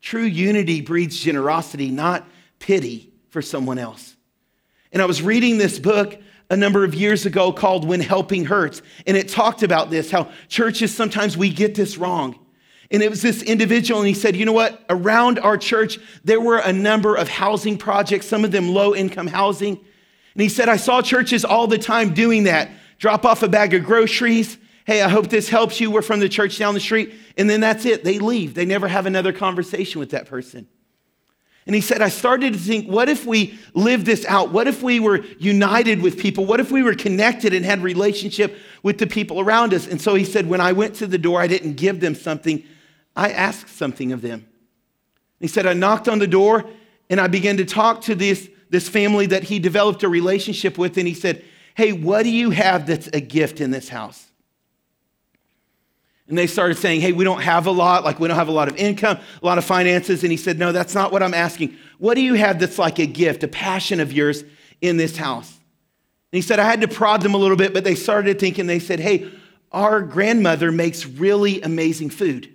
True 0.00 0.22
unity 0.22 0.80
breeds 0.80 1.18
generosity, 1.18 1.90
not 1.90 2.26
pity 2.58 3.12
for 3.30 3.42
someone 3.42 3.78
else. 3.78 4.16
And 4.92 5.02
I 5.02 5.06
was 5.06 5.22
reading 5.22 5.58
this 5.58 5.78
book 5.78 6.16
a 6.50 6.56
number 6.56 6.84
of 6.84 6.94
years 6.94 7.26
ago 7.26 7.52
called 7.52 7.86
When 7.86 8.00
Helping 8.00 8.44
Hurts. 8.44 8.82
And 9.06 9.16
it 9.16 9.28
talked 9.28 9.62
about 9.62 9.90
this 9.90 10.10
how 10.10 10.30
churches 10.48 10.94
sometimes 10.94 11.36
we 11.36 11.50
get 11.50 11.74
this 11.74 11.96
wrong. 11.98 12.38
And 12.90 13.02
it 13.02 13.10
was 13.10 13.22
this 13.22 13.42
individual, 13.42 14.00
and 14.00 14.08
he 14.08 14.14
said, 14.14 14.36
You 14.36 14.44
know 14.44 14.52
what? 14.52 14.84
Around 14.88 15.38
our 15.38 15.56
church, 15.56 15.98
there 16.22 16.40
were 16.40 16.58
a 16.58 16.72
number 16.72 17.16
of 17.16 17.28
housing 17.28 17.78
projects, 17.78 18.26
some 18.26 18.44
of 18.44 18.52
them 18.52 18.68
low 18.68 18.94
income 18.94 19.26
housing. 19.26 19.72
And 20.34 20.42
he 20.42 20.48
said, 20.48 20.68
I 20.68 20.76
saw 20.76 21.00
churches 21.00 21.44
all 21.44 21.66
the 21.66 21.78
time 21.78 22.14
doing 22.14 22.44
that 22.44 22.70
drop 22.98 23.24
off 23.24 23.42
a 23.42 23.48
bag 23.48 23.74
of 23.74 23.84
groceries. 23.84 24.56
Hey, 24.84 25.00
I 25.02 25.08
hope 25.08 25.28
this 25.28 25.48
helps 25.48 25.80
you. 25.80 25.90
We're 25.90 26.02
from 26.02 26.20
the 26.20 26.28
church 26.28 26.58
down 26.58 26.74
the 26.74 26.80
street. 26.80 27.14
And 27.38 27.48
then 27.48 27.60
that's 27.60 27.86
it. 27.86 28.04
They 28.04 28.18
leave. 28.18 28.54
They 28.54 28.66
never 28.66 28.86
have 28.86 29.06
another 29.06 29.32
conversation 29.32 29.98
with 29.98 30.10
that 30.10 30.26
person. 30.26 30.68
And 31.66 31.74
he 31.74 31.80
said, 31.80 32.02
I 32.02 32.10
started 32.10 32.52
to 32.52 32.58
think, 32.58 32.86
what 32.86 33.08
if 33.08 33.24
we 33.24 33.58
lived 33.72 34.04
this 34.04 34.26
out? 34.26 34.50
What 34.50 34.68
if 34.68 34.82
we 34.82 35.00
were 35.00 35.24
united 35.38 36.02
with 36.02 36.18
people? 36.18 36.44
What 36.44 36.60
if 36.60 36.70
we 36.70 36.82
were 36.82 36.94
connected 36.94 37.54
and 37.54 37.64
had 37.64 37.82
relationship 37.82 38.58
with 38.82 38.98
the 38.98 39.06
people 39.06 39.40
around 39.40 39.72
us? 39.72 39.86
And 39.86 39.98
so 39.98 40.14
he 40.14 40.24
said, 40.24 40.46
when 40.46 40.60
I 40.60 40.72
went 40.72 40.96
to 40.96 41.06
the 41.06 41.16
door, 41.16 41.40
I 41.40 41.46
didn't 41.46 41.74
give 41.74 42.00
them 42.00 42.14
something. 42.14 42.62
I 43.16 43.30
asked 43.30 43.70
something 43.70 44.12
of 44.12 44.20
them. 44.20 44.46
He 45.40 45.48
said, 45.48 45.66
I 45.66 45.72
knocked 45.72 46.06
on 46.06 46.18
the 46.18 46.26
door 46.26 46.68
and 47.08 47.18
I 47.18 47.28
began 47.28 47.56
to 47.56 47.64
talk 47.64 48.02
to 48.02 48.14
this, 48.14 48.50
this 48.68 48.86
family 48.86 49.26
that 49.26 49.44
he 49.44 49.58
developed 49.58 50.02
a 50.02 50.08
relationship 50.08 50.76
with. 50.76 50.98
And 50.98 51.08
he 51.08 51.14
said, 51.14 51.42
Hey, 51.74 51.92
what 51.92 52.22
do 52.22 52.30
you 52.30 52.50
have 52.50 52.86
that's 52.86 53.08
a 53.08 53.20
gift 53.20 53.60
in 53.60 53.70
this 53.70 53.88
house? 53.88 54.30
And 56.28 56.38
they 56.38 56.46
started 56.46 56.76
saying, 56.78 57.00
Hey, 57.00 57.12
we 57.12 57.24
don't 57.24 57.42
have 57.42 57.66
a 57.66 57.70
lot, 57.70 58.04
like 58.04 58.18
we 58.18 58.28
don't 58.28 58.36
have 58.36 58.48
a 58.48 58.52
lot 58.52 58.68
of 58.68 58.76
income, 58.76 59.18
a 59.42 59.46
lot 59.46 59.58
of 59.58 59.64
finances. 59.64 60.22
And 60.22 60.30
he 60.30 60.38
said, 60.38 60.58
No, 60.58 60.72
that's 60.72 60.94
not 60.94 61.12
what 61.12 61.22
I'm 61.22 61.34
asking. 61.34 61.76
What 61.98 62.14
do 62.14 62.22
you 62.22 62.34
have 62.34 62.58
that's 62.58 62.78
like 62.78 62.98
a 62.98 63.06
gift, 63.06 63.42
a 63.42 63.48
passion 63.48 64.00
of 64.00 64.12
yours 64.12 64.44
in 64.80 64.96
this 64.96 65.16
house? 65.16 65.50
And 65.50 66.38
he 66.38 66.42
said, 66.42 66.58
I 66.58 66.64
had 66.64 66.80
to 66.80 66.88
prod 66.88 67.22
them 67.22 67.34
a 67.34 67.38
little 67.38 67.56
bit, 67.56 67.74
but 67.74 67.84
they 67.84 67.94
started 67.94 68.38
thinking, 68.38 68.66
they 68.66 68.78
said, 68.78 69.00
Hey, 69.00 69.30
our 69.70 70.00
grandmother 70.00 70.72
makes 70.72 71.04
really 71.04 71.60
amazing 71.60 72.10
food. 72.10 72.53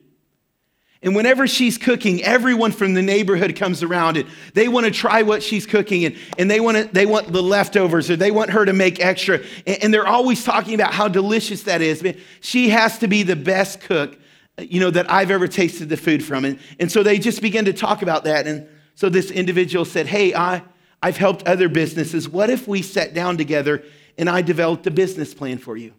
And 1.02 1.16
whenever 1.16 1.48
she's 1.48 1.78
cooking, 1.78 2.22
everyone 2.24 2.74
from 2.74 2.94
the 2.94 3.02
neighborhood 3.02 3.56
comes 3.56 3.84
around 3.84 4.18
and 4.18 4.28
they 4.54 4.68
want 4.68 4.86
to 4.86 4.92
try 4.92 5.22
what 5.22 5.42
she's 5.42 5.66
cooking 5.66 6.04
and, 6.04 6.18
and 6.38 6.52
they, 6.52 6.60
want 6.60 6.76
to, 6.76 6.84
they 6.92 7.06
want 7.06 7.32
the 7.32 7.42
leftovers 7.42 8.10
or 8.10 8.18
they 8.18 8.32
want 8.32 8.50
her 8.50 8.66
to 8.66 8.74
make 8.74 9.00
extra. 9.00 9.40
And, 9.66 9.84
and 9.84 9.94
they're 9.94 10.08
always 10.08 10.44
talking 10.44 10.74
about 10.74 10.94
how 10.94 11.08
delicious 11.08 11.64
that 11.64 11.82
is. 11.82 12.02
I 12.02 12.04
mean, 12.04 12.22
she 12.42 12.70
has 12.70 13.00
to 13.00 13.08
be 13.08 13.24
the 13.24 13.38
best 13.38 13.80
cook, 13.80 14.20
you 14.58 14.82
know, 14.82 14.90
that 14.90 15.10
I've 15.10 15.32
ever 15.32 15.48
tasted 15.48 15.88
the 15.88 15.96
food 15.96 16.22
from. 16.22 16.44
And, 16.44 16.60
and 16.82 16.92
so 16.92 17.02
they 17.02 17.18
just 17.18 17.42
began 17.42 17.64
to 17.66 17.74
talk 17.74 18.02
about 18.02 18.26
that. 18.26 18.46
And 18.46 18.68
so 18.96 19.08
this 19.08 19.32
individual 19.32 19.86
said, 19.86 20.06
Hey, 20.06 20.36
I, 20.36 20.64
I've 21.02 21.16
helped 21.16 21.48
other 21.48 21.70
businesses. 21.70 22.28
What 22.28 22.50
if 22.50 22.68
we 22.68 22.82
sat 22.82 23.14
down 23.14 23.38
together 23.38 23.86
and 24.18 24.30
I 24.30 24.42
developed 24.42 24.86
a 24.86 24.92
business 24.92 25.34
plan 25.34 25.60
for 25.60 25.78
you? 25.78 25.94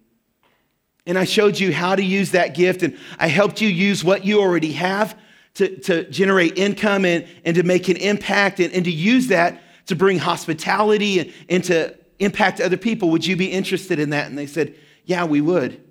And 1.06 1.18
I 1.18 1.24
showed 1.24 1.58
you 1.58 1.72
how 1.72 1.96
to 1.96 2.02
use 2.02 2.32
that 2.32 2.54
gift, 2.54 2.82
and 2.82 2.96
I 3.18 3.28
helped 3.28 3.60
you 3.60 3.68
use 3.68 4.04
what 4.04 4.24
you 4.24 4.40
already 4.40 4.72
have 4.72 5.18
to, 5.54 5.76
to 5.80 6.04
generate 6.10 6.58
income 6.58 7.04
and, 7.04 7.26
and 7.44 7.56
to 7.56 7.62
make 7.62 7.88
an 7.88 7.96
impact 7.96 8.60
and, 8.60 8.72
and 8.72 8.84
to 8.84 8.90
use 8.90 9.28
that 9.28 9.62
to 9.86 9.96
bring 9.96 10.18
hospitality 10.18 11.18
and, 11.18 11.32
and 11.48 11.64
to 11.64 11.96
impact 12.20 12.60
other 12.60 12.76
people. 12.76 13.10
Would 13.10 13.26
you 13.26 13.36
be 13.36 13.46
interested 13.46 13.98
in 13.98 14.10
that? 14.10 14.28
And 14.28 14.38
they 14.38 14.46
said, 14.46 14.74
Yeah, 15.04 15.24
we 15.24 15.40
would. 15.40 15.82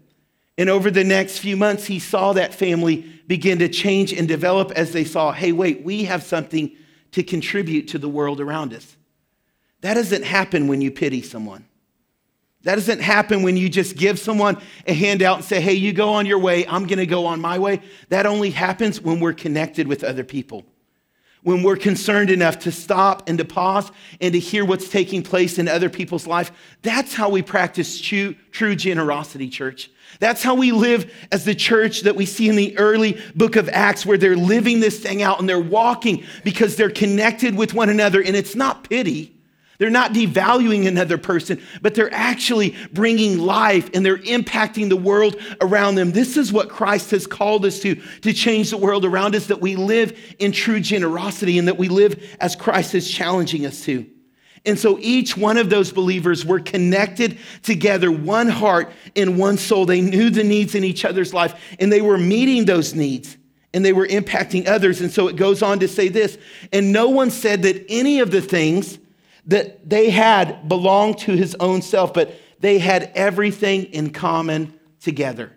And 0.58 0.70
over 0.70 0.92
the 0.92 1.06
next 1.06 1.40
few 1.40 1.56
months, 1.56 1.86
he 1.86 2.00
saw 2.00 2.34
that 2.34 2.54
family 2.54 2.98
begin 3.28 3.60
to 3.60 3.70
change 3.70 4.12
and 4.12 4.28
develop 4.28 4.72
as 4.72 4.92
they 4.92 5.06
saw, 5.06 5.32
hey, 5.32 5.54
wait, 5.54 5.84
we 5.84 6.04
have 6.04 6.22
something 6.22 6.76
to 7.14 7.24
contribute 7.24 7.88
to 7.90 7.98
the 7.98 8.10
world 8.10 8.42
around 8.42 8.74
us. 8.74 8.98
That 9.80 9.94
doesn't 9.94 10.26
happen 10.26 10.68
when 10.68 10.82
you 10.82 10.92
pity 10.92 11.22
someone. 11.22 11.66
That 12.64 12.76
doesn't 12.76 13.00
happen 13.00 13.42
when 13.42 13.56
you 13.56 13.70
just 13.70 13.96
give 13.96 14.20
someone 14.20 14.58
a 14.86 14.94
handout 14.94 15.38
and 15.38 15.46
say, 15.46 15.62
hey, 15.62 15.74
you 15.74 15.94
go 15.94 16.10
on 16.10 16.26
your 16.26 16.40
way, 16.40 16.68
I'm 16.68 16.88
gonna 16.88 17.06
go 17.06 17.26
on 17.26 17.40
my 17.40 17.58
way. 17.58 17.82
That 18.10 18.26
only 18.26 18.50
happens 18.50 19.02
when 19.02 19.22
we're 19.22 19.34
connected 19.34 19.88
with 19.88 20.04
other 20.04 20.26
people. 20.26 20.66
When 21.42 21.64
we're 21.64 21.78
concerned 21.78 22.30
enough 22.30 22.60
to 22.60 22.72
stop 22.74 23.30
and 23.30 23.38
to 23.38 23.46
pause 23.46 23.90
and 24.20 24.34
to 24.34 24.40
hear 24.40 24.66
what's 24.66 24.90
taking 24.90 25.24
place 25.24 25.58
in 25.58 25.70
other 25.70 25.90
people's 25.90 26.28
life. 26.28 26.52
That's 26.82 27.14
how 27.14 27.30
we 27.30 27.42
practice 27.42 28.02
true, 28.02 28.36
true 28.52 28.76
generosity, 28.76 29.48
church. 29.48 29.90
That's 30.20 30.44
how 30.44 30.56
we 30.56 30.74
live 30.74 31.10
as 31.32 31.46
the 31.46 31.56
church 31.56 32.02
that 32.02 32.18
we 32.18 32.26
see 32.26 32.50
in 32.50 32.58
the 32.58 32.78
early 32.78 33.22
book 33.36 33.56
of 33.56 33.70
Acts, 33.70 34.06
where 34.06 34.18
they're 34.18 34.36
living 34.36 34.82
this 34.82 35.00
thing 35.00 35.22
out 35.22 35.40
and 35.40 35.48
they're 35.48 35.60
walking 35.62 36.26
because 36.44 36.76
they're 36.76 36.90
connected 36.90 37.56
with 37.56 37.74
one 37.74 37.88
another. 37.88 38.22
And 38.22 38.36
it's 38.36 38.56
not 38.56 38.90
pity, 38.90 39.39
they're 39.80 39.90
not 39.90 40.12
devaluing 40.12 40.88
another 40.88 41.18
person, 41.18 41.62
but 41.82 41.96
they're 41.96 42.14
actually 42.14 42.76
bringing 42.92 43.40
life 43.40 43.90
and 43.94 44.06
they're 44.06 44.18
impacting 44.18 44.90
the 44.90 44.98
world 44.98 45.38
around 45.62 45.96
them. 45.96 46.12
This 46.12 46.36
is 46.36 46.52
what 46.52 46.70
Christ 46.70 47.12
has 47.12 47.26
called 47.26 47.66
us 47.66 47.80
to, 47.80 47.96
to 47.96 48.34
change 48.34 48.72
the 48.72 48.78
world 48.78 49.06
around 49.06 49.36
us, 49.36 49.48
that 49.48 49.62
we 49.62 49.78
live 49.78 50.20
in 50.38 50.52
true 50.52 50.82
generosity 50.82 51.58
and 51.58 51.68
that 51.70 51.78
we 51.78 51.88
live 51.88 52.22
as 52.42 52.58
Christ 52.58 52.94
is 52.94 53.10
challenging 53.10 53.66
us 53.66 53.84
to. 53.86 54.06
And 54.66 54.78
so 54.78 54.98
each 55.00 55.38
one 55.38 55.56
of 55.56 55.70
those 55.70 55.94
believers 55.94 56.46
were 56.46 56.60
connected 56.60 57.38
together, 57.64 58.12
one 58.12 58.50
heart 58.50 58.92
and 59.16 59.38
one 59.38 59.58
soul. 59.58 59.86
They 59.86 60.02
knew 60.02 60.30
the 60.30 60.44
needs 60.44 60.76
in 60.76 60.84
each 60.84 61.06
other's 61.06 61.34
life 61.34 61.56
and 61.80 61.90
they 61.90 62.02
were 62.02 62.18
meeting 62.18 62.66
those 62.66 62.94
needs 62.94 63.38
and 63.74 63.86
they 63.86 63.94
were 63.94 64.08
impacting 64.08 64.68
others. 64.68 65.00
And 65.00 65.10
so 65.10 65.30
it 65.30 65.38
goes 65.38 65.64
on 65.64 65.80
to 65.80 65.88
say 65.88 66.10
this 66.10 66.38
and 66.74 66.92
no 66.92 67.08
one 67.08 67.32
said 67.32 67.62
that 67.62 67.86
any 67.88 68.20
of 68.20 68.32
the 68.32 68.42
things 68.42 69.00
that 69.50 69.90
they 69.90 70.10
had 70.10 70.70
belonged 70.70 71.18
to 71.20 71.34
his 71.36 71.56
own 71.60 71.82
self, 71.82 72.14
but 72.14 72.34
they 72.60 72.78
had 72.80 73.12
everything 73.16 73.86
in 73.86 74.12
common 74.12 74.80
together. 75.02 75.56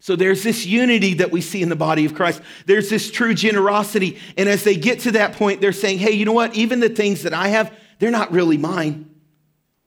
So 0.00 0.16
there's 0.16 0.42
this 0.42 0.66
unity 0.66 1.14
that 1.14 1.30
we 1.30 1.40
see 1.40 1.62
in 1.62 1.68
the 1.68 1.76
body 1.76 2.04
of 2.04 2.14
Christ. 2.14 2.42
There's 2.66 2.90
this 2.90 3.10
true 3.10 3.32
generosity. 3.32 4.18
And 4.36 4.48
as 4.48 4.64
they 4.64 4.76
get 4.76 5.00
to 5.00 5.12
that 5.12 5.34
point, 5.34 5.60
they're 5.60 5.72
saying, 5.72 5.98
hey, 5.98 6.12
you 6.12 6.26
know 6.26 6.32
what? 6.32 6.54
Even 6.54 6.80
the 6.80 6.90
things 6.90 7.22
that 7.22 7.32
I 7.32 7.48
have, 7.48 7.72
they're 7.98 8.10
not 8.10 8.32
really 8.32 8.58
mine. 8.58 9.08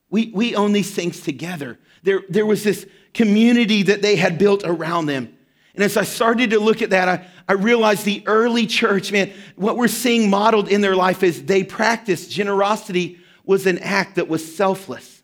We, 0.10 0.32
we 0.34 0.56
own 0.56 0.74
these 0.74 0.92
things 0.92 1.22
together. 1.22 1.78
There, 2.04 2.24
there 2.30 2.46
was 2.46 2.64
this 2.64 2.88
community 3.14 3.84
that 3.84 4.02
they 4.02 4.16
had 4.16 4.38
built 4.38 4.64
around 4.64 5.06
them. 5.06 5.37
And 5.78 5.84
as 5.84 5.96
I 5.96 6.06
started 6.06 6.50
to 6.50 6.60
look 6.60 6.82
at 6.82 6.90
that, 6.90 7.08
I, 7.08 7.28
I 7.48 7.54
realized 7.54 8.04
the 8.04 8.24
early 8.26 8.66
church, 8.66 9.12
man, 9.12 9.32
what 9.56 9.78
we're 9.78 9.88
seeing 9.88 10.28
modeled 10.28 10.70
in 10.70 10.82
their 10.82 10.96
life 10.96 11.22
is 11.22 11.46
they 11.46 11.64
practiced 11.64 12.32
generosity 12.32 13.20
was 13.46 13.68
an 13.68 13.78
act 13.78 14.16
that 14.16 14.28
was 14.28 14.56
selfless. 14.56 15.22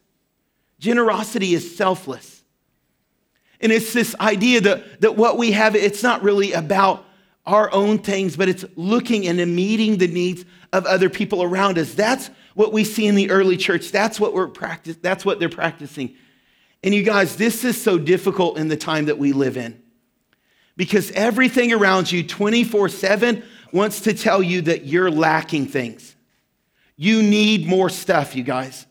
Generosity 0.78 1.56
is 1.56 1.76
selfless. 1.76 2.44
And 3.62 3.72
it's 3.72 3.94
this 3.94 4.16
idea 4.20 4.62
that, 4.62 5.02
that 5.02 5.16
what 5.16 5.40
we 5.40 5.54
have, 5.54 5.76
it's 5.76 6.04
not 6.04 6.22
really 6.22 6.52
about 6.52 7.04
our 7.48 7.74
own 7.74 7.98
things, 7.98 8.38
but 8.38 8.48
it's 8.48 8.64
looking 8.76 9.26
and 9.26 9.40
meeting 9.56 9.98
the 9.98 10.08
needs 10.08 10.46
of 10.72 10.86
other 10.86 11.10
people 11.10 11.42
around 11.42 11.80
us. 11.80 11.96
That's 11.96 12.30
what 12.54 12.72
we 12.72 12.84
see 12.84 13.08
in 13.08 13.16
the 13.16 13.32
early 13.32 13.58
church. 13.58 13.92
That's 13.92 14.20
what 14.20 14.36
we're 14.36 14.50
practice, 14.50 14.98
that's 15.02 15.26
what 15.26 15.40
they're 15.40 15.50
practicing. 15.50 16.16
And 16.84 16.94
you 16.94 17.02
guys, 17.02 17.38
this 17.38 17.64
is 17.64 17.82
so 17.82 17.98
difficult 17.98 18.60
in 18.60 18.68
the 18.68 18.78
time 18.78 19.06
that 19.06 19.18
we 19.18 19.34
live 19.34 19.58
in 19.58 19.83
because 20.76 21.12
everything 21.12 21.72
around 21.72 22.12
you 22.12 22.24
24 22.24 22.90
7 22.90 23.44
wants 23.72 24.02
to 24.02 24.14
tell 24.14 24.42
you 24.42 24.62
that 24.62 24.86
you're 24.86 25.12
lacking 25.12 25.68
things. 25.68 26.16
You 26.96 27.24
need 27.24 27.68
more 27.68 27.90
stuff, 27.90 28.36
you 28.36 28.44
guys. 28.44 28.86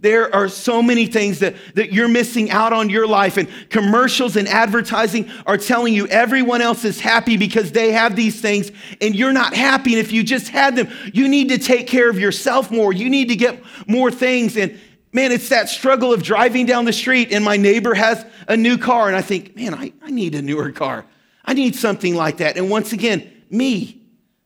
There 0.00 0.34
are 0.34 0.48
so 0.48 0.82
many 0.82 1.06
things 1.06 1.38
that, 1.38 1.54
that 1.76 1.92
you're 1.92 2.08
missing 2.08 2.50
out 2.50 2.72
on 2.72 2.90
your 2.90 3.06
life, 3.06 3.36
and 3.36 3.48
commercials 3.70 4.36
and 4.36 4.48
advertising 4.48 5.30
are 5.46 5.56
telling 5.56 5.94
you 5.94 6.06
everyone 6.08 6.60
else 6.60 6.84
is 6.84 7.00
happy 7.00 7.36
because 7.36 7.72
they 7.72 7.92
have 7.92 8.16
these 8.16 8.40
things, 8.40 8.70
and 9.00 9.14
you're 9.14 9.32
not 9.32 9.54
happy. 9.54 9.94
And 9.94 10.00
if 10.00 10.12
you 10.12 10.22
just 10.22 10.48
had 10.48 10.76
them, 10.76 10.88
you 11.12 11.28
need 11.28 11.48
to 11.50 11.58
take 11.58 11.86
care 11.86 12.10
of 12.10 12.18
yourself 12.18 12.70
more. 12.70 12.92
You 12.92 13.08
need 13.08 13.28
to 13.28 13.36
get 13.36 13.62
more 13.86 14.10
things. 14.10 14.56
And 14.56 14.78
man, 15.12 15.32
it's 15.32 15.48
that 15.50 15.68
struggle 15.68 16.12
of 16.12 16.22
driving 16.22 16.66
down 16.66 16.84
the 16.84 16.92
street, 16.92 17.32
and 17.32 17.44
my 17.44 17.56
neighbor 17.56 17.94
has 17.94 18.26
a 18.48 18.56
new 18.56 18.76
car, 18.76 19.06
and 19.08 19.16
I 19.16 19.22
think, 19.22 19.56
man, 19.56 19.74
I, 19.74 19.92
I 20.02 20.10
need 20.10 20.34
a 20.34 20.42
newer 20.42 20.70
car. 20.72 21.06
I 21.44 21.52
need 21.54 21.76
something 21.76 22.14
like 22.14 22.38
that. 22.38 22.56
And 22.56 22.70
once 22.70 22.92
again, 22.92 23.30
me. 23.50 24.00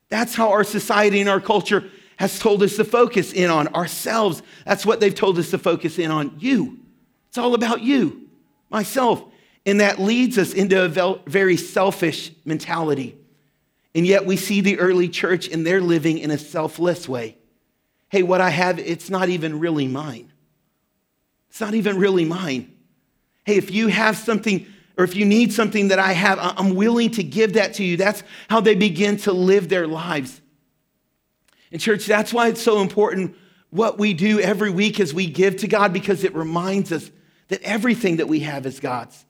That's 0.09 0.35
how 0.35 0.51
our 0.51 0.65
society 0.65 1.21
and 1.21 1.29
our 1.29 1.41
culture 1.41 1.91
has 2.17 2.39
told 2.39 2.63
us 2.63 2.77
to 2.77 2.85
focus 2.85 3.33
in 3.33 3.51
on 3.51 3.69
ourselves. 3.69 4.43
That's 4.65 4.85
what 4.85 5.01
they've 5.01 5.15
told 5.15 5.39
us 5.39 5.51
to 5.51 5.59
focus 5.59 5.99
in 5.99 6.11
on 6.11 6.35
you. 6.39 6.79
It's 7.29 7.39
all 7.39 7.55
about 7.55 7.83
you, 7.83 8.29
myself. 8.71 9.23
And 9.65 9.81
that 9.81 10.01
leads 10.01 10.39
us 10.39 10.55
into 10.55 10.83
a 10.83 11.19
very 11.27 11.57
selfish 11.57 12.33
mentality. 12.45 13.17
And 13.95 14.07
yet 14.07 14.27
we 14.27 14.37
see 14.37 14.61
the 14.61 14.79
early 14.79 15.09
church 15.09 15.49
and 15.49 15.67
they're 15.67 15.81
living 15.81 16.19
in 16.19 16.31
a 16.31 16.39
selfless 16.39 17.09
way. 17.09 17.37
Hey, 18.09 18.23
what 18.23 18.41
I 18.41 18.51
have, 18.51 18.79
it's 18.79 19.11
not 19.11 19.29
even 19.29 19.61
really 19.61 19.87
mine. 19.87 20.33
It's 21.51 21.61
not 21.61 21.75
even 21.75 21.99
really 21.99 22.25
mine. 22.25 22.73
Hey, 23.45 23.57
if 23.57 23.71
you 23.71 23.89
have 23.89 24.17
something 24.17 24.67
or 24.99 25.05
if 25.05 25.15
you 25.15 25.25
need 25.25 25.53
something 25.53 25.89
that 25.89 26.01
I 26.01 26.13
have, 26.13 26.39
I'm 26.41 26.75
willing 26.75 27.13
to 27.13 27.23
give 27.23 27.53
that 27.55 27.75
to 27.75 27.85
you. 27.85 27.97
That's 27.97 28.25
how 28.51 28.61
they 28.61 28.75
begin 28.75 29.17
to 29.19 29.33
live 29.33 29.69
their 29.69 29.87
lives. 29.87 30.41
And, 31.71 31.81
church, 31.81 32.05
that's 32.05 32.33
why 32.33 32.49
it's 32.49 32.61
so 32.61 32.83
important 32.83 33.37
what 33.71 33.99
we 33.99 34.13
do 34.13 34.41
every 34.41 34.71
week 34.71 34.99
as 34.99 35.15
we 35.15 35.27
give 35.27 35.59
to 35.59 35.69
God 35.69 35.93
because 35.93 36.25
it 36.25 36.35
reminds 36.35 36.91
us 36.91 37.11
that 37.47 37.63
everything 37.63 38.17
that 38.17 38.27
we 38.27 38.41
have 38.41 38.67
is 38.67 38.81
God's. 38.81 39.25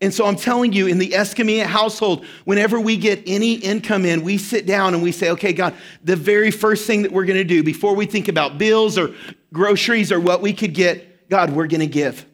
And 0.00 0.12
so 0.12 0.26
I'm 0.26 0.36
telling 0.36 0.72
you, 0.72 0.86
in 0.86 0.98
the 0.98 1.10
Escamilla 1.10 1.64
household, 1.64 2.24
whenever 2.44 2.78
we 2.78 2.96
get 2.96 3.22
any 3.26 3.54
income 3.54 4.04
in, 4.04 4.22
we 4.22 4.38
sit 4.38 4.66
down 4.66 4.94
and 4.94 5.02
we 5.02 5.12
say, 5.12 5.30
okay, 5.30 5.52
God, 5.52 5.74
the 6.04 6.16
very 6.16 6.50
first 6.50 6.86
thing 6.86 7.02
that 7.02 7.10
we're 7.10 7.24
going 7.24 7.38
to 7.38 7.44
do 7.44 7.62
before 7.64 7.96
we 7.96 8.06
think 8.06 8.28
about 8.28 8.58
bills 8.58 8.98
or 8.98 9.14
groceries 9.52 10.12
or 10.12 10.20
what 10.20 10.40
we 10.40 10.52
could 10.52 10.74
get, 10.74 11.28
God, 11.28 11.50
we're 11.50 11.66
going 11.66 11.80
to 11.80 11.86
give. 11.86 12.26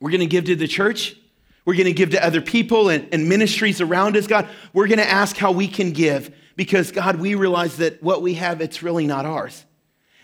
We're 0.00 0.10
going 0.10 0.20
to 0.20 0.26
give 0.26 0.44
to 0.44 0.56
the 0.56 0.68
church. 0.68 1.16
We're 1.64 1.74
going 1.74 1.86
to 1.86 1.92
give 1.92 2.10
to 2.10 2.24
other 2.24 2.40
people 2.40 2.88
and, 2.90 3.08
and 3.12 3.28
ministries 3.28 3.80
around 3.80 4.16
us, 4.16 4.26
God. 4.26 4.48
We're 4.72 4.86
going 4.86 4.98
to 4.98 5.10
ask 5.10 5.36
how 5.36 5.52
we 5.52 5.66
can 5.66 5.92
give 5.92 6.34
because, 6.54 6.92
God, 6.92 7.16
we 7.16 7.34
realize 7.34 7.78
that 7.78 8.02
what 8.02 8.22
we 8.22 8.34
have, 8.34 8.60
it's 8.60 8.82
really 8.82 9.06
not 9.06 9.26
ours. 9.26 9.64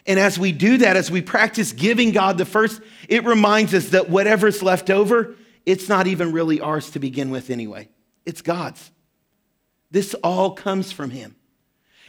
And 0.07 0.19
as 0.19 0.39
we 0.39 0.53
do 0.53 0.79
that, 0.79 0.97
as 0.97 1.11
we 1.11 1.23
practice 1.23 1.73
giving 1.73 2.11
God 2.11 2.39
the 2.39 2.45
first, 2.45 2.81
it 3.09 3.25
reminds 3.25 3.75
us 3.75 3.91
that 3.91 4.09
whatever's 4.09 4.63
left 4.63 4.91
over, 4.91 5.37
it's 5.65 5.89
not 5.89 6.07
even 6.07 6.33
really 6.33 6.61
ours 6.61 6.91
to 6.91 6.99
begin 6.99 7.31
with 7.31 7.51
anyway. 7.51 7.89
It's 8.27 8.43
God's. 8.43 8.91
This 9.91 10.15
all 10.15 10.53
comes 10.53 10.91
from 10.91 11.11
Him. 11.11 11.37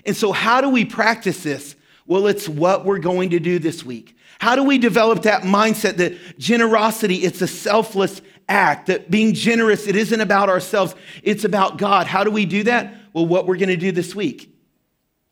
And 0.05 0.15
so, 0.15 0.31
how 0.31 0.61
do 0.61 0.69
we 0.69 0.85
practice 0.85 1.43
this? 1.43 1.75
Well, 2.05 2.27
it's 2.27 2.49
what 2.49 2.85
we're 2.85 2.99
going 2.99 3.29
to 3.31 3.39
do 3.39 3.59
this 3.59 3.83
week. 3.83 4.17
How 4.39 4.55
do 4.55 4.63
we 4.63 4.77
develop 4.77 5.23
that 5.23 5.43
mindset 5.43 5.97
that 5.97 6.37
generosity, 6.37 7.17
it's 7.17 7.41
a 7.41 7.47
selfless 7.47 8.21
act, 8.49 8.87
that 8.87 9.09
being 9.09 9.33
generous, 9.33 9.87
it 9.87 9.95
isn't 9.95 10.21
about 10.21 10.49
ourselves, 10.49 10.95
it's 11.21 11.43
about 11.43 11.77
God. 11.77 12.07
How 12.07 12.23
do 12.23 12.31
we 12.31 12.45
do 12.45 12.63
that? 12.63 12.93
Well, 13.13 13.25
what 13.25 13.45
we're 13.45 13.57
going 13.57 13.69
to 13.69 13.77
do 13.77 13.91
this 13.91 14.15
week. 14.15 14.49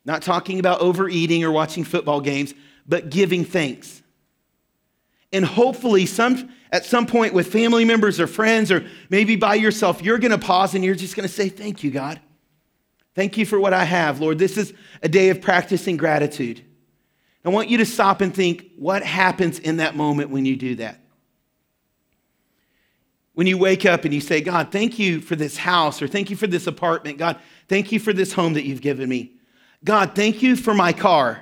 Not 0.05 0.21
talking 0.21 0.59
about 0.59 0.81
overeating 0.81 1.43
or 1.43 1.51
watching 1.51 1.83
football 1.83 2.21
games, 2.21 2.53
but 2.87 3.09
giving 3.09 3.45
thanks. 3.45 4.01
And 5.33 5.45
hopefully, 5.45 6.05
some, 6.05 6.51
at 6.71 6.85
some 6.85 7.05
point 7.05 7.33
with 7.33 7.51
family 7.51 7.85
members 7.85 8.19
or 8.19 8.27
friends, 8.27 8.71
or 8.71 8.85
maybe 9.09 9.35
by 9.35 9.55
yourself, 9.55 10.01
you're 10.01 10.17
going 10.17 10.31
to 10.31 10.37
pause 10.37 10.75
and 10.75 10.83
you're 10.83 10.95
just 10.95 11.15
going 11.15 11.27
to 11.27 11.33
say, 11.33 11.49
Thank 11.49 11.83
you, 11.83 11.91
God. 11.91 12.19
Thank 13.13 13.37
you 13.37 13.45
for 13.45 13.59
what 13.59 13.73
I 13.73 13.83
have, 13.83 14.21
Lord. 14.21 14.39
This 14.39 14.57
is 14.57 14.73
a 15.03 15.09
day 15.09 15.29
of 15.29 15.41
practicing 15.41 15.97
gratitude. 15.97 16.63
I 17.43 17.49
want 17.49 17.69
you 17.69 17.77
to 17.79 17.85
stop 17.85 18.21
and 18.21 18.33
think 18.33 18.71
what 18.77 19.03
happens 19.03 19.57
in 19.57 19.77
that 19.77 19.95
moment 19.95 20.29
when 20.29 20.45
you 20.45 20.55
do 20.55 20.75
that. 20.75 20.99
When 23.33 23.47
you 23.47 23.57
wake 23.57 23.85
up 23.85 24.05
and 24.05 24.13
you 24.13 24.21
say, 24.21 24.41
God, 24.41 24.71
thank 24.71 24.99
you 24.99 25.21
for 25.21 25.35
this 25.35 25.57
house, 25.57 26.01
or 26.01 26.07
thank 26.07 26.29
you 26.29 26.35
for 26.35 26.47
this 26.47 26.67
apartment. 26.67 27.17
God, 27.17 27.39
thank 27.67 27.91
you 27.91 27.99
for 27.99 28.13
this 28.13 28.33
home 28.33 28.53
that 28.53 28.65
you've 28.65 28.81
given 28.81 29.09
me. 29.09 29.33
God, 29.83 30.13
thank 30.13 30.43
you 30.43 30.55
for 30.55 30.73
my 30.73 30.93
car. 30.93 31.41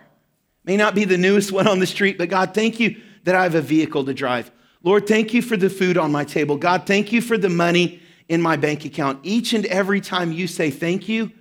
May 0.63 0.77
not 0.77 0.95
be 0.95 1.03
the 1.03 1.17
newest 1.17 1.51
one 1.51 1.67
on 1.67 1.79
the 1.79 1.87
street, 1.87 2.17
but 2.17 2.29
God, 2.29 2.53
thank 2.53 2.79
you 2.79 3.01
that 3.23 3.35
I 3.35 3.43
have 3.43 3.55
a 3.55 3.61
vehicle 3.61 4.05
to 4.05 4.13
drive. 4.13 4.51
Lord, 4.83 5.07
thank 5.07 5.33
you 5.33 5.41
for 5.41 5.57
the 5.57 5.69
food 5.69 5.97
on 5.97 6.11
my 6.11 6.23
table. 6.23 6.55
God, 6.55 6.85
thank 6.85 7.11
you 7.11 7.21
for 7.21 7.37
the 7.37 7.49
money 7.49 8.01
in 8.29 8.41
my 8.41 8.55
bank 8.55 8.85
account. 8.85 9.19
Each 9.23 9.51
and 9.53 9.65
every 9.65 9.99
time 9.99 10.31
you 10.31 10.47
say 10.47 10.71
thank 10.71 11.09
you, 11.09 11.31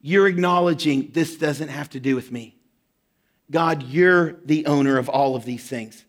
you're 0.00 0.26
acknowledging 0.26 1.10
this 1.12 1.36
doesn't 1.36 1.68
have 1.68 1.90
to 1.90 2.00
do 2.00 2.16
with 2.16 2.32
me. 2.32 2.57
God, 3.50 3.82
you're 3.84 4.32
the 4.44 4.66
owner 4.66 4.98
of 4.98 5.08
all 5.08 5.36
of 5.36 5.44
these 5.44 5.66
things. 5.66 6.04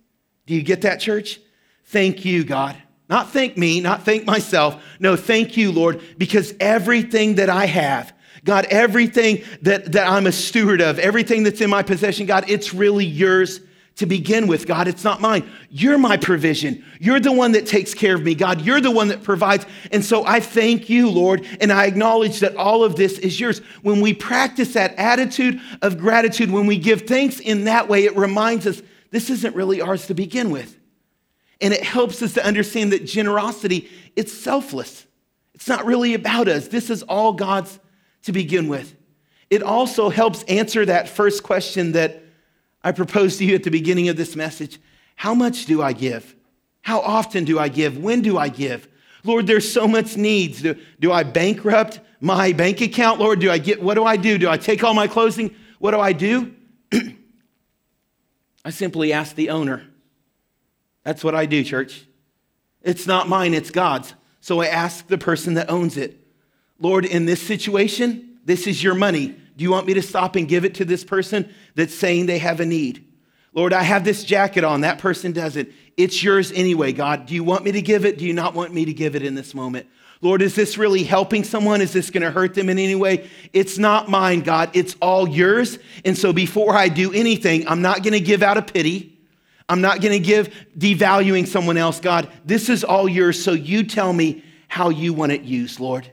Do 0.46 0.56
you 0.56 0.62
get 0.62 0.82
that, 0.82 1.00
church? 1.00 1.40
Thank 1.86 2.26
you, 2.26 2.44
God. 2.44 2.76
Not 3.10 3.32
thank 3.32 3.58
me, 3.58 3.82
not 3.82 4.04
thank 4.04 4.26
myself. 4.26 4.84
No, 5.00 5.16
thank 5.16 5.58
you, 5.58 5.72
Lord, 5.72 6.02
because 6.18 6.54
everything 6.60 7.36
that 7.36 7.50
I 7.50 7.66
have, 7.66 8.14
God, 8.44 8.66
everything 8.70 9.44
that, 9.64 9.92
that 9.94 10.08
I'm 10.08 10.28
a 10.28 10.32
steward 10.32 10.82
of, 10.82 11.00
everything 11.00 11.44
that's 11.44 11.62
in 11.62 11.70
my 11.70 11.82
possession, 11.82 12.28
God, 12.28 12.46
it's 12.48 12.74
really 12.74 13.06
yours 13.06 13.62
to 14.00 14.06
begin 14.06 14.48
with, 14.48 14.66
God. 14.66 14.88
It's 14.88 15.04
not 15.04 15.20
mine. 15.20 15.50
You're 15.70 15.98
my 15.98 16.16
provision. 16.16 16.86
You're 17.02 17.20
the 17.20 17.34
one 17.34 17.52
that 17.52 17.68
takes 17.68 17.94
care 17.94 18.16
of 18.16 18.24
me, 18.24 18.34
God. 18.34 18.62
You're 18.62 18.80
the 18.80 18.90
one 18.90 19.10
that 19.10 19.24
provides. 19.24 19.66
And 19.92 20.04
so 20.04 20.26
I 20.26 20.40
thank 20.40 20.90
you, 20.90 21.10
Lord, 21.10 21.46
and 21.60 21.70
I 21.70 21.86
acknowledge 21.86 22.40
that 22.40 22.56
all 22.56 22.86
of 22.86 22.96
this 22.96 23.20
is 23.20 23.38
yours. 23.38 23.60
When 23.82 24.00
we 24.00 24.14
practice 24.14 24.72
that 24.74 24.96
attitude 24.96 25.60
of 25.82 25.98
gratitude, 25.98 26.50
when 26.50 26.66
we 26.66 26.78
give 26.78 27.02
thanks 27.02 27.42
in 27.42 27.66
that 27.66 27.90
way, 27.90 28.06
it 28.06 28.16
reminds 28.16 28.66
us 28.66 28.82
this 29.12 29.30
isn't 29.30 29.54
really 29.54 29.82
ours 29.82 30.08
to 30.08 30.14
begin 30.14 30.50
with. 30.50 30.80
And 31.60 31.74
it 31.74 31.84
helps 31.84 32.22
us 32.22 32.36
to 32.36 32.46
understand 32.46 32.94
that 32.94 33.04
generosity, 33.04 33.90
it's 34.16 34.32
selfless. 34.32 35.06
It's 35.56 35.68
not 35.68 35.86
really 35.86 36.14
about 36.14 36.48
us. 36.48 36.70
This 36.70 36.90
is 36.90 37.04
all 37.04 37.34
God's 37.34 37.78
to 38.24 38.32
begin 38.32 38.70
with. 38.70 38.96
It 39.50 39.62
also 39.62 40.10
helps 40.10 40.44
answer 40.44 40.86
that 40.86 41.10
first 41.10 41.44
question 41.44 41.92
that 41.92 42.24
I 42.90 42.92
proposed 42.92 43.38
to 43.38 43.46
you 43.46 43.54
at 43.54 43.62
the 43.62 43.70
beginning 43.70 44.10
of 44.10 44.18
this 44.18 44.36
message. 44.36 44.80
How 45.16 45.36
much 45.36 45.68
do 45.68 45.80
I 45.80 45.94
give? 45.94 46.36
How 46.82 47.02
often 47.02 47.46
do 47.46 47.60
I 47.60 47.68
give? 47.68 48.00
When 48.00 48.24
do 48.24 48.36
I 48.36 48.50
give? 48.50 48.88
Lord, 49.24 49.46
there's 49.46 49.72
so 49.72 49.88
much 49.88 50.18
needs. 50.18 50.64
Do, 50.64 50.76
do 51.00 51.12
I 51.12 51.22
bankrupt 51.22 52.00
my 52.20 52.52
bank 52.52 52.82
account? 52.82 53.20
Lord, 53.20 53.42
do 53.42 53.52
I 53.52 53.60
get, 53.60 53.80
what 53.80 53.94
do 53.94 54.06
I 54.06 54.18
do? 54.18 54.40
Do 54.40 54.50
I 54.50 54.58
take 54.58 54.84
all 54.84 54.96
my 54.96 55.06
closing? 55.06 55.54
What 55.78 55.92
do 55.92 56.00
I 56.00 56.14
do? 56.14 56.56
I 58.66 58.72
simply 58.72 59.14
ask 59.14 59.36
the 59.36 59.52
owner, 59.52 59.86
that's 61.04 61.24
what 61.24 61.36
I 61.36 61.46
do, 61.46 61.64
church. 61.64 62.08
It's 62.82 63.06
not 63.06 63.30
mine, 63.30 63.54
it's 63.54 63.70
God's. 63.70 64.16
So 64.42 64.62
I 64.62 64.66
ask 64.66 65.06
the 65.06 65.20
person 65.20 65.54
that 65.54 65.70
owns 65.70 65.96
it, 65.96 66.20
Lord, 66.80 67.06
in 67.06 67.28
this 67.28 67.46
situation, 67.46 68.40
this 68.46 68.66
is 68.66 68.84
your 68.84 68.96
money. 68.96 69.36
Do 69.60 69.64
you 69.64 69.72
want 69.72 69.88
me 69.88 69.94
to 69.96 70.02
stop 70.02 70.38
and 70.38 70.48
give 70.48 70.64
it 70.64 70.76
to 70.76 70.86
this 70.86 71.04
person 71.04 71.54
that's 71.76 71.94
saying 71.94 72.28
they 72.28 72.38
have 72.38 72.62
a 72.62 72.66
need? 72.66 73.06
Lord, 73.52 73.74
I 73.74 73.84
have 73.84 74.06
this 74.06 74.24
jacket 74.24 74.64
on. 74.64 74.82
That 74.82 75.00
person 75.00 75.34
doesn't. 75.34 75.70
It's 75.98 76.24
yours 76.24 76.54
anyway, 76.54 76.94
God. 76.94 77.26
Do 77.26 77.36
you 77.36 77.44
want 77.44 77.66
me 77.66 77.74
to 77.74 77.82
give 77.82 78.06
it? 78.06 78.18
Do 78.18 78.26
you 78.26 78.32
not 78.32 78.54
want 78.54 78.74
me 78.74 78.86
to 78.86 78.94
give 78.94 79.18
it 79.18 79.22
in 79.22 79.36
this 79.36 79.54
moment? 79.54 79.86
Lord, 80.22 80.42
is 80.42 80.56
this 80.56 80.78
really 80.78 81.04
helping 81.04 81.44
someone? 81.44 81.82
Is 81.82 81.92
this 81.92 82.10
going 82.10 82.24
to 82.24 82.32
hurt 82.32 82.54
them 82.54 82.70
in 82.70 82.80
any 82.80 82.96
way? 82.96 83.30
It's 83.52 83.78
not 83.78 84.10
mine, 84.10 84.44
God. 84.44 84.70
It's 84.72 84.96
all 85.02 85.28
yours. 85.28 85.78
And 86.06 86.18
so 86.18 86.32
before 86.32 86.74
I 86.74 86.88
do 86.88 87.12
anything, 87.12 87.68
I'm 87.68 87.82
not 87.82 88.02
going 88.02 88.14
to 88.14 88.22
give 88.22 88.42
out 88.42 88.56
of 88.56 88.66
pity. 88.66 89.20
I'm 89.68 89.82
not 89.82 90.00
going 90.00 90.14
to 90.14 90.26
give 90.26 90.56
devaluing 90.78 91.46
someone 91.46 91.76
else. 91.76 92.00
God, 92.00 92.32
this 92.46 92.70
is 92.70 92.86
all 92.86 93.10
yours, 93.10 93.44
so 93.44 93.52
you 93.52 93.84
tell 93.84 94.14
me 94.14 94.42
how 94.70 94.88
you 94.88 95.12
want 95.12 95.34
it 95.34 95.42
used, 95.42 95.82
Lord. 95.82 96.10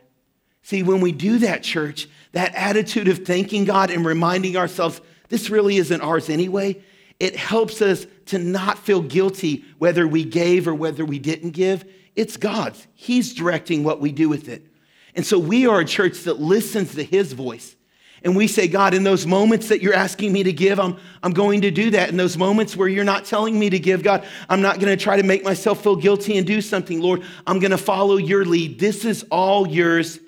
See, 0.62 0.82
when 0.82 1.00
we 1.00 1.12
do 1.12 1.38
that, 1.38 1.62
church, 1.62 2.08
that 2.36 2.54
attitude 2.54 3.08
of 3.08 3.24
thanking 3.24 3.64
God 3.64 3.90
and 3.90 4.04
reminding 4.04 4.58
ourselves 4.58 5.00
this 5.30 5.48
really 5.48 5.78
isn't 5.78 6.02
ours 6.02 6.28
anyway, 6.28 6.82
it 7.18 7.34
helps 7.34 7.80
us 7.80 8.06
to 8.26 8.38
not 8.38 8.78
feel 8.78 9.00
guilty 9.00 9.64
whether 9.78 10.06
we 10.06 10.22
gave 10.22 10.68
or 10.68 10.74
whether 10.74 11.02
we 11.02 11.18
didn't 11.18 11.52
give. 11.52 11.90
It's 12.14 12.36
God's. 12.36 12.86
He's 12.92 13.32
directing 13.32 13.84
what 13.84 14.02
we 14.02 14.12
do 14.12 14.28
with 14.28 14.50
it. 14.50 14.66
And 15.14 15.24
so 15.24 15.38
we 15.38 15.66
are 15.66 15.80
a 15.80 15.84
church 15.86 16.24
that 16.24 16.38
listens 16.38 16.94
to 16.96 17.02
His 17.02 17.32
voice. 17.32 17.74
And 18.22 18.36
we 18.36 18.48
say, 18.48 18.68
God, 18.68 18.92
in 18.92 19.02
those 19.02 19.26
moments 19.26 19.68
that 19.68 19.80
you're 19.80 19.94
asking 19.94 20.30
me 20.30 20.42
to 20.42 20.52
give, 20.52 20.78
I'm, 20.78 20.98
I'm 21.22 21.32
going 21.32 21.62
to 21.62 21.70
do 21.70 21.90
that. 21.92 22.10
In 22.10 22.18
those 22.18 22.36
moments 22.36 22.76
where 22.76 22.88
you're 22.88 23.02
not 23.02 23.24
telling 23.24 23.58
me 23.58 23.70
to 23.70 23.78
give, 23.78 24.02
God, 24.02 24.26
I'm 24.50 24.60
not 24.60 24.78
going 24.78 24.94
to 24.94 25.02
try 25.02 25.16
to 25.16 25.22
make 25.22 25.42
myself 25.42 25.82
feel 25.82 25.96
guilty 25.96 26.36
and 26.36 26.46
do 26.46 26.60
something. 26.60 27.00
Lord, 27.00 27.22
I'm 27.46 27.60
going 27.60 27.70
to 27.70 27.78
follow 27.78 28.18
your 28.18 28.44
lead. 28.44 28.78
This 28.78 29.06
is 29.06 29.24
all 29.30 29.66
yours 29.66 30.20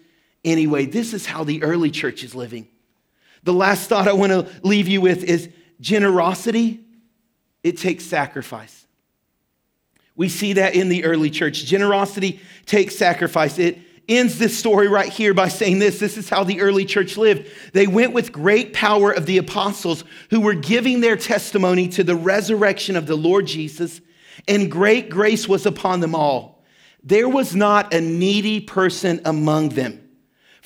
anyway. 0.48 0.86
This 0.86 1.14
is 1.14 1.26
how 1.26 1.44
the 1.44 1.62
early 1.62 1.90
church 1.90 2.24
is 2.24 2.34
living. 2.34 2.68
The 3.42 3.52
last 3.52 3.88
thought 3.88 4.08
I 4.08 4.12
want 4.12 4.32
to 4.32 4.48
leave 4.62 4.88
you 4.88 5.00
with 5.00 5.24
is 5.24 5.48
generosity, 5.80 6.80
it 7.62 7.78
takes 7.78 8.04
sacrifice. 8.04 8.86
We 10.16 10.28
see 10.28 10.54
that 10.54 10.74
in 10.74 10.88
the 10.88 11.04
early 11.04 11.30
church. 11.30 11.64
Generosity 11.64 12.40
takes 12.66 12.96
sacrifice. 12.96 13.58
It 13.58 13.78
ends 14.08 14.38
this 14.38 14.58
story 14.58 14.88
right 14.88 15.10
here 15.10 15.34
by 15.34 15.48
saying 15.48 15.78
this 15.78 16.00
this 16.00 16.16
is 16.16 16.28
how 16.28 16.42
the 16.42 16.60
early 16.60 16.84
church 16.84 17.16
lived. 17.16 17.48
They 17.72 17.86
went 17.86 18.12
with 18.12 18.32
great 18.32 18.72
power 18.72 19.12
of 19.12 19.26
the 19.26 19.38
apostles 19.38 20.02
who 20.30 20.40
were 20.40 20.54
giving 20.54 21.00
their 21.00 21.16
testimony 21.16 21.88
to 21.88 22.02
the 22.02 22.16
resurrection 22.16 22.96
of 22.96 23.06
the 23.06 23.16
Lord 23.16 23.46
Jesus, 23.46 24.00
and 24.48 24.70
great 24.70 25.08
grace 25.08 25.46
was 25.46 25.66
upon 25.66 26.00
them 26.00 26.14
all. 26.14 26.64
There 27.04 27.28
was 27.28 27.54
not 27.54 27.94
a 27.94 28.00
needy 28.00 28.60
person 28.60 29.20
among 29.24 29.70
them. 29.70 30.07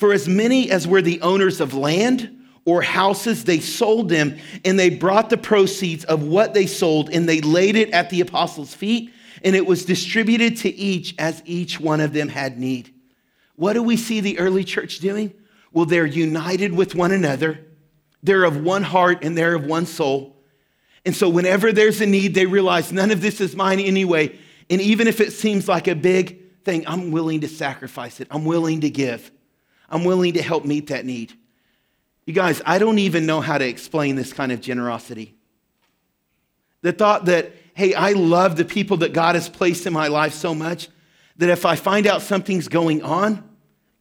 For 0.03 0.11
as 0.11 0.27
many 0.27 0.69
as 0.69 0.85
were 0.85 1.01
the 1.01 1.21
owners 1.21 1.61
of 1.61 1.73
land 1.73 2.45
or 2.65 2.81
houses, 2.81 3.45
they 3.45 3.61
sold 3.61 4.09
them, 4.09 4.37
and 4.65 4.77
they 4.77 4.89
brought 4.89 5.29
the 5.29 5.37
proceeds 5.37 6.03
of 6.03 6.23
what 6.23 6.53
they 6.53 6.67
sold, 6.67 7.09
and 7.09 7.29
they 7.29 7.39
laid 7.39 7.77
it 7.77 7.89
at 7.91 8.09
the 8.09 8.19
apostles' 8.19 8.73
feet, 8.73 9.13
and 9.45 9.55
it 9.55 9.65
was 9.65 9.85
distributed 9.85 10.57
to 10.57 10.69
each 10.75 11.15
as 11.17 11.41
each 11.45 11.79
one 11.79 12.01
of 12.01 12.11
them 12.11 12.27
had 12.27 12.59
need. 12.59 12.93
What 13.55 13.75
do 13.75 13.81
we 13.81 13.95
see 13.95 14.19
the 14.19 14.39
early 14.39 14.65
church 14.65 14.99
doing? 14.99 15.33
Well, 15.71 15.85
they're 15.85 16.05
united 16.05 16.73
with 16.75 16.95
one 16.95 17.13
another. 17.13 17.65
They're 18.23 18.43
of 18.43 18.61
one 18.61 18.83
heart 18.83 19.23
and 19.23 19.37
they're 19.37 19.55
of 19.55 19.65
one 19.65 19.85
soul. 19.85 20.35
And 21.05 21.15
so, 21.15 21.29
whenever 21.29 21.71
there's 21.71 22.01
a 22.01 22.05
need, 22.05 22.35
they 22.35 22.45
realize 22.45 22.91
none 22.91 23.11
of 23.11 23.21
this 23.21 23.39
is 23.39 23.55
mine 23.55 23.79
anyway. 23.79 24.37
And 24.69 24.81
even 24.81 25.07
if 25.07 25.21
it 25.21 25.31
seems 25.31 25.69
like 25.69 25.87
a 25.87 25.95
big 25.95 26.61
thing, 26.65 26.83
I'm 26.87 27.11
willing 27.11 27.39
to 27.39 27.47
sacrifice 27.47 28.19
it. 28.19 28.27
I'm 28.31 28.43
willing 28.43 28.81
to 28.81 28.89
give. 28.89 29.31
I'm 29.89 30.03
willing 30.03 30.33
to 30.33 30.41
help 30.41 30.65
meet 30.65 30.87
that 30.87 31.05
need. 31.05 31.33
You 32.25 32.33
guys, 32.33 32.61
I 32.65 32.79
don't 32.79 32.99
even 32.99 33.25
know 33.25 33.41
how 33.41 33.57
to 33.57 33.67
explain 33.67 34.15
this 34.15 34.31
kind 34.33 34.51
of 34.51 34.61
generosity. 34.61 35.35
The 36.81 36.91
thought 36.91 37.25
that, 37.25 37.51
hey, 37.73 37.93
I 37.93 38.13
love 38.13 38.55
the 38.55 38.65
people 38.65 38.97
that 38.97 39.13
God 39.13 39.35
has 39.35 39.49
placed 39.49 39.85
in 39.85 39.93
my 39.93 40.07
life 40.07 40.33
so 40.33 40.55
much 40.55 40.89
that 41.37 41.49
if 41.49 41.65
I 41.65 41.75
find 41.75 42.07
out 42.07 42.21
something's 42.21 42.67
going 42.67 43.01
on, 43.01 43.47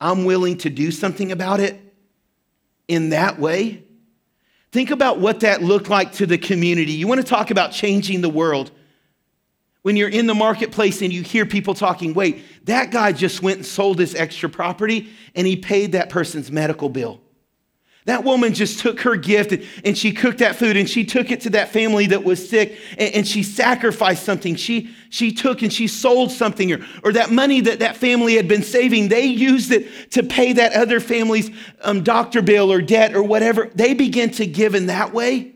I'm 0.01 0.25
willing 0.25 0.59
to 0.59 0.71
do 0.71 0.90
something 0.90 1.33
about 1.33 1.61
it 1.61 1.81
in 2.88 3.11
that 3.11 3.38
way. 3.38 3.85
Think 4.73 4.90
about 4.90 5.18
what 5.18 5.40
that 5.40 5.62
looked 5.62 5.88
like 5.88 6.12
to 6.14 6.27
the 6.27 6.38
community. 6.38 6.92
You 6.92 7.07
want 7.07 7.21
to 7.21 7.27
talk 7.27 7.51
about 7.51 7.73
changing 7.73 8.21
the 8.21 8.29
world. 8.29 8.71
When 9.83 9.97
you're 9.97 10.09
in 10.09 10.27
the 10.27 10.35
marketplace 10.35 11.03
and 11.03 11.12
you 11.12 11.23
hear 11.23 11.45
people 11.45 11.75
talking, 11.75 12.14
wait, 12.14 12.45
that 12.66 12.90
guy 12.92 13.12
just 13.12 13.42
went 13.42 13.59
and 13.59 13.66
sold 13.66 13.99
his 13.99 14.14
extra 14.14 14.49
property 14.49 15.11
and 15.35 15.47
he 15.47 15.57
paid 15.57 15.92
that 15.92 16.09
person's 16.09 16.51
medical 16.51 16.88
bill. 16.88 17.21
That 18.05 18.25
woman 18.25 18.53
just 18.53 18.81
took 18.81 19.01
her 19.03 19.14
gift 19.14 19.64
and 19.85 19.97
she 19.97 20.12
cooked 20.12 20.38
that 20.38 20.57
food 20.57 20.77
and 20.77 20.90
she 20.90 21.05
took 21.05 21.31
it 21.31 21.42
to 21.42 21.51
that 21.51 21.68
family 21.68 22.07
that 22.07 22.25
was 22.25 22.49
sick 22.49 22.77
and, 22.99 23.27
she 23.27 23.45
sacrificed 23.45 24.25
something. 24.25 24.57
She, 24.57 24.90
she 25.09 25.33
took 25.33 25.62
and 25.62 25.73
she 25.73 25.87
sold 25.87 26.33
something 26.33 26.73
or, 26.73 26.85
or 27.05 27.12
that 27.12 27.31
money 27.31 27.61
that 27.61 27.79
that 27.79 27.97
family 27.97 28.35
had 28.35 28.49
been 28.49 28.64
saving, 28.64 29.09
they 29.09 29.25
used 29.27 29.71
it 29.71 30.11
to 30.12 30.25
pay 30.25 30.53
that 30.55 30.73
other 30.73 30.99
family's 30.99 31.51
um, 31.83 32.03
doctor 32.03 32.42
bill 32.42 32.73
or 32.73 32.83
debt 32.83 33.14
or 33.14 33.23
whatever. 33.23 33.71
They 33.75 33.95
began 33.95 34.31
to 34.33 34.47
give 34.47 34.75
in 34.75 34.87
that 34.87 35.12
way. 35.12 35.52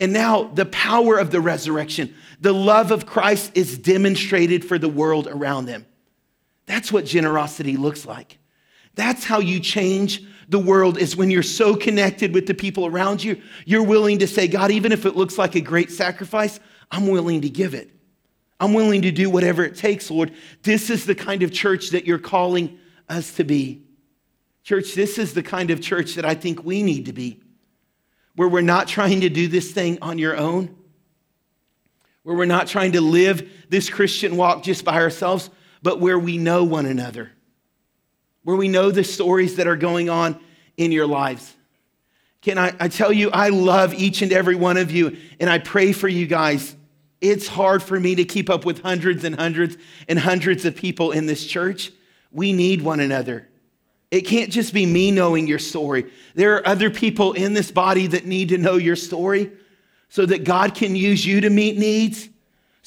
And 0.00 0.12
now 0.12 0.44
the 0.44 0.66
power 0.66 1.18
of 1.18 1.30
the 1.30 1.40
resurrection, 1.40 2.14
the 2.40 2.52
love 2.52 2.90
of 2.90 3.06
Christ 3.06 3.52
is 3.54 3.78
demonstrated 3.78 4.64
for 4.64 4.78
the 4.78 4.88
world 4.88 5.26
around 5.26 5.66
them. 5.66 5.86
That's 6.66 6.92
what 6.92 7.04
generosity 7.04 7.76
looks 7.76 8.06
like. 8.06 8.38
That's 8.94 9.24
how 9.24 9.40
you 9.40 9.60
change 9.60 10.22
the 10.48 10.58
world 10.58 10.98
is 10.98 11.16
when 11.16 11.30
you're 11.30 11.42
so 11.42 11.76
connected 11.76 12.32
with 12.32 12.46
the 12.46 12.54
people 12.54 12.86
around 12.86 13.22
you, 13.22 13.40
you're 13.66 13.82
willing 13.82 14.18
to 14.20 14.26
say, 14.26 14.48
God, 14.48 14.70
even 14.70 14.92
if 14.92 15.04
it 15.04 15.14
looks 15.14 15.36
like 15.36 15.54
a 15.54 15.60
great 15.60 15.90
sacrifice, 15.90 16.58
I'm 16.90 17.08
willing 17.08 17.42
to 17.42 17.50
give 17.50 17.74
it. 17.74 17.90
I'm 18.60 18.74
willing 18.74 19.02
to 19.02 19.12
do 19.12 19.30
whatever 19.30 19.62
it 19.62 19.76
takes, 19.76 20.10
Lord. 20.10 20.32
This 20.62 20.90
is 20.90 21.04
the 21.04 21.14
kind 21.14 21.42
of 21.42 21.52
church 21.52 21.90
that 21.90 22.06
you're 22.06 22.18
calling 22.18 22.78
us 23.08 23.32
to 23.34 23.44
be. 23.44 23.82
Church, 24.64 24.94
this 24.94 25.18
is 25.18 25.34
the 25.34 25.42
kind 25.42 25.70
of 25.70 25.80
church 25.80 26.14
that 26.14 26.24
I 26.24 26.34
think 26.34 26.64
we 26.64 26.82
need 26.82 27.06
to 27.06 27.12
be, 27.12 27.40
where 28.38 28.48
we're 28.48 28.60
not 28.62 28.88
trying 28.88 29.20
to 29.20 29.28
do 29.28 29.48
this 29.48 29.72
thing 29.72 29.98
on 30.00 30.18
your 30.18 30.36
own, 30.36 30.74
where 32.22 32.36
we're 32.36 32.44
not 32.46 32.66
trying 32.66 32.92
to 32.92 33.00
live 33.00 33.50
this 33.68 33.90
Christian 33.90 34.36
walk 34.36 34.62
just 34.62 34.84
by 34.84 34.94
ourselves, 34.94 35.50
but 35.82 36.00
where 36.00 36.18
we 36.18 36.38
know 36.38 36.64
one 36.64 36.86
another 36.86 37.32
where 38.48 38.56
we 38.56 38.68
know 38.68 38.90
the 38.90 39.04
stories 39.04 39.56
that 39.56 39.66
are 39.66 39.76
going 39.76 40.08
on 40.08 40.40
in 40.78 40.90
your 40.90 41.06
lives. 41.06 41.54
Can 42.40 42.56
I, 42.56 42.74
I 42.80 42.88
tell 42.88 43.12
you, 43.12 43.30
I 43.30 43.50
love 43.50 43.92
each 43.92 44.22
and 44.22 44.32
every 44.32 44.54
one 44.54 44.78
of 44.78 44.90
you, 44.90 45.18
and 45.38 45.50
I 45.50 45.58
pray 45.58 45.92
for 45.92 46.08
you 46.08 46.26
guys. 46.26 46.74
It's 47.20 47.46
hard 47.46 47.82
for 47.82 48.00
me 48.00 48.14
to 48.14 48.24
keep 48.24 48.48
up 48.48 48.64
with 48.64 48.80
hundreds 48.80 49.24
and 49.24 49.38
hundreds 49.38 49.76
and 50.08 50.18
hundreds 50.18 50.64
of 50.64 50.74
people 50.76 51.10
in 51.10 51.26
this 51.26 51.46
church. 51.46 51.92
We 52.32 52.54
need 52.54 52.80
one 52.80 53.00
another. 53.00 53.47
It 54.10 54.22
can't 54.22 54.50
just 54.50 54.72
be 54.72 54.86
me 54.86 55.10
knowing 55.10 55.46
your 55.46 55.58
story. 55.58 56.10
There 56.34 56.56
are 56.56 56.66
other 56.66 56.90
people 56.90 57.34
in 57.34 57.52
this 57.52 57.70
body 57.70 58.06
that 58.08 58.26
need 58.26 58.48
to 58.50 58.58
know 58.58 58.76
your 58.76 58.96
story 58.96 59.52
so 60.08 60.24
that 60.24 60.44
God 60.44 60.74
can 60.74 60.96
use 60.96 61.24
you 61.26 61.42
to 61.42 61.50
meet 61.50 61.76
needs 61.76 62.28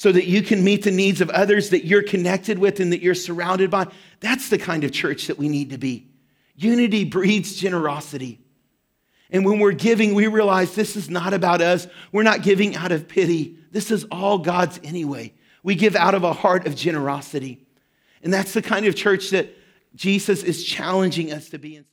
so 0.02 0.10
that 0.10 0.26
you 0.26 0.42
can 0.42 0.64
meet 0.64 0.82
the 0.82 0.90
needs 0.90 1.20
of 1.20 1.30
others 1.30 1.70
that 1.70 1.84
you're 1.84 2.02
connected 2.02 2.58
with 2.58 2.80
and 2.80 2.92
that 2.92 3.00
you're 3.02 3.14
surrounded 3.14 3.70
by. 3.70 3.86
That's 4.18 4.48
the 4.48 4.58
kind 4.58 4.82
of 4.82 4.90
church 4.90 5.28
that 5.28 5.38
we 5.38 5.48
need 5.48 5.70
to 5.70 5.78
be. 5.78 6.08
Unity 6.56 7.04
breeds 7.04 7.54
generosity. 7.54 8.40
And 9.30 9.44
when 9.44 9.60
we're 9.60 9.70
giving, 9.70 10.14
we 10.14 10.26
realize 10.26 10.74
this 10.74 10.96
is 10.96 11.08
not 11.08 11.32
about 11.32 11.60
us. 11.60 11.86
We're 12.10 12.24
not 12.24 12.42
giving 12.42 12.74
out 12.74 12.90
of 12.90 13.06
pity. 13.06 13.56
This 13.70 13.92
is 13.92 14.02
all 14.10 14.38
God's 14.38 14.80
anyway. 14.82 15.34
We 15.62 15.76
give 15.76 15.94
out 15.94 16.16
of 16.16 16.24
a 16.24 16.32
heart 16.32 16.66
of 16.66 16.74
generosity. 16.74 17.64
And 18.24 18.32
that's 18.32 18.54
the 18.54 18.62
kind 18.62 18.86
of 18.86 18.96
church 18.96 19.30
that 19.30 19.56
Jesus 19.94 20.42
is 20.42 20.64
challenging 20.64 21.32
us 21.32 21.48
to 21.50 21.58
be 21.58 21.76
in. 21.76 21.84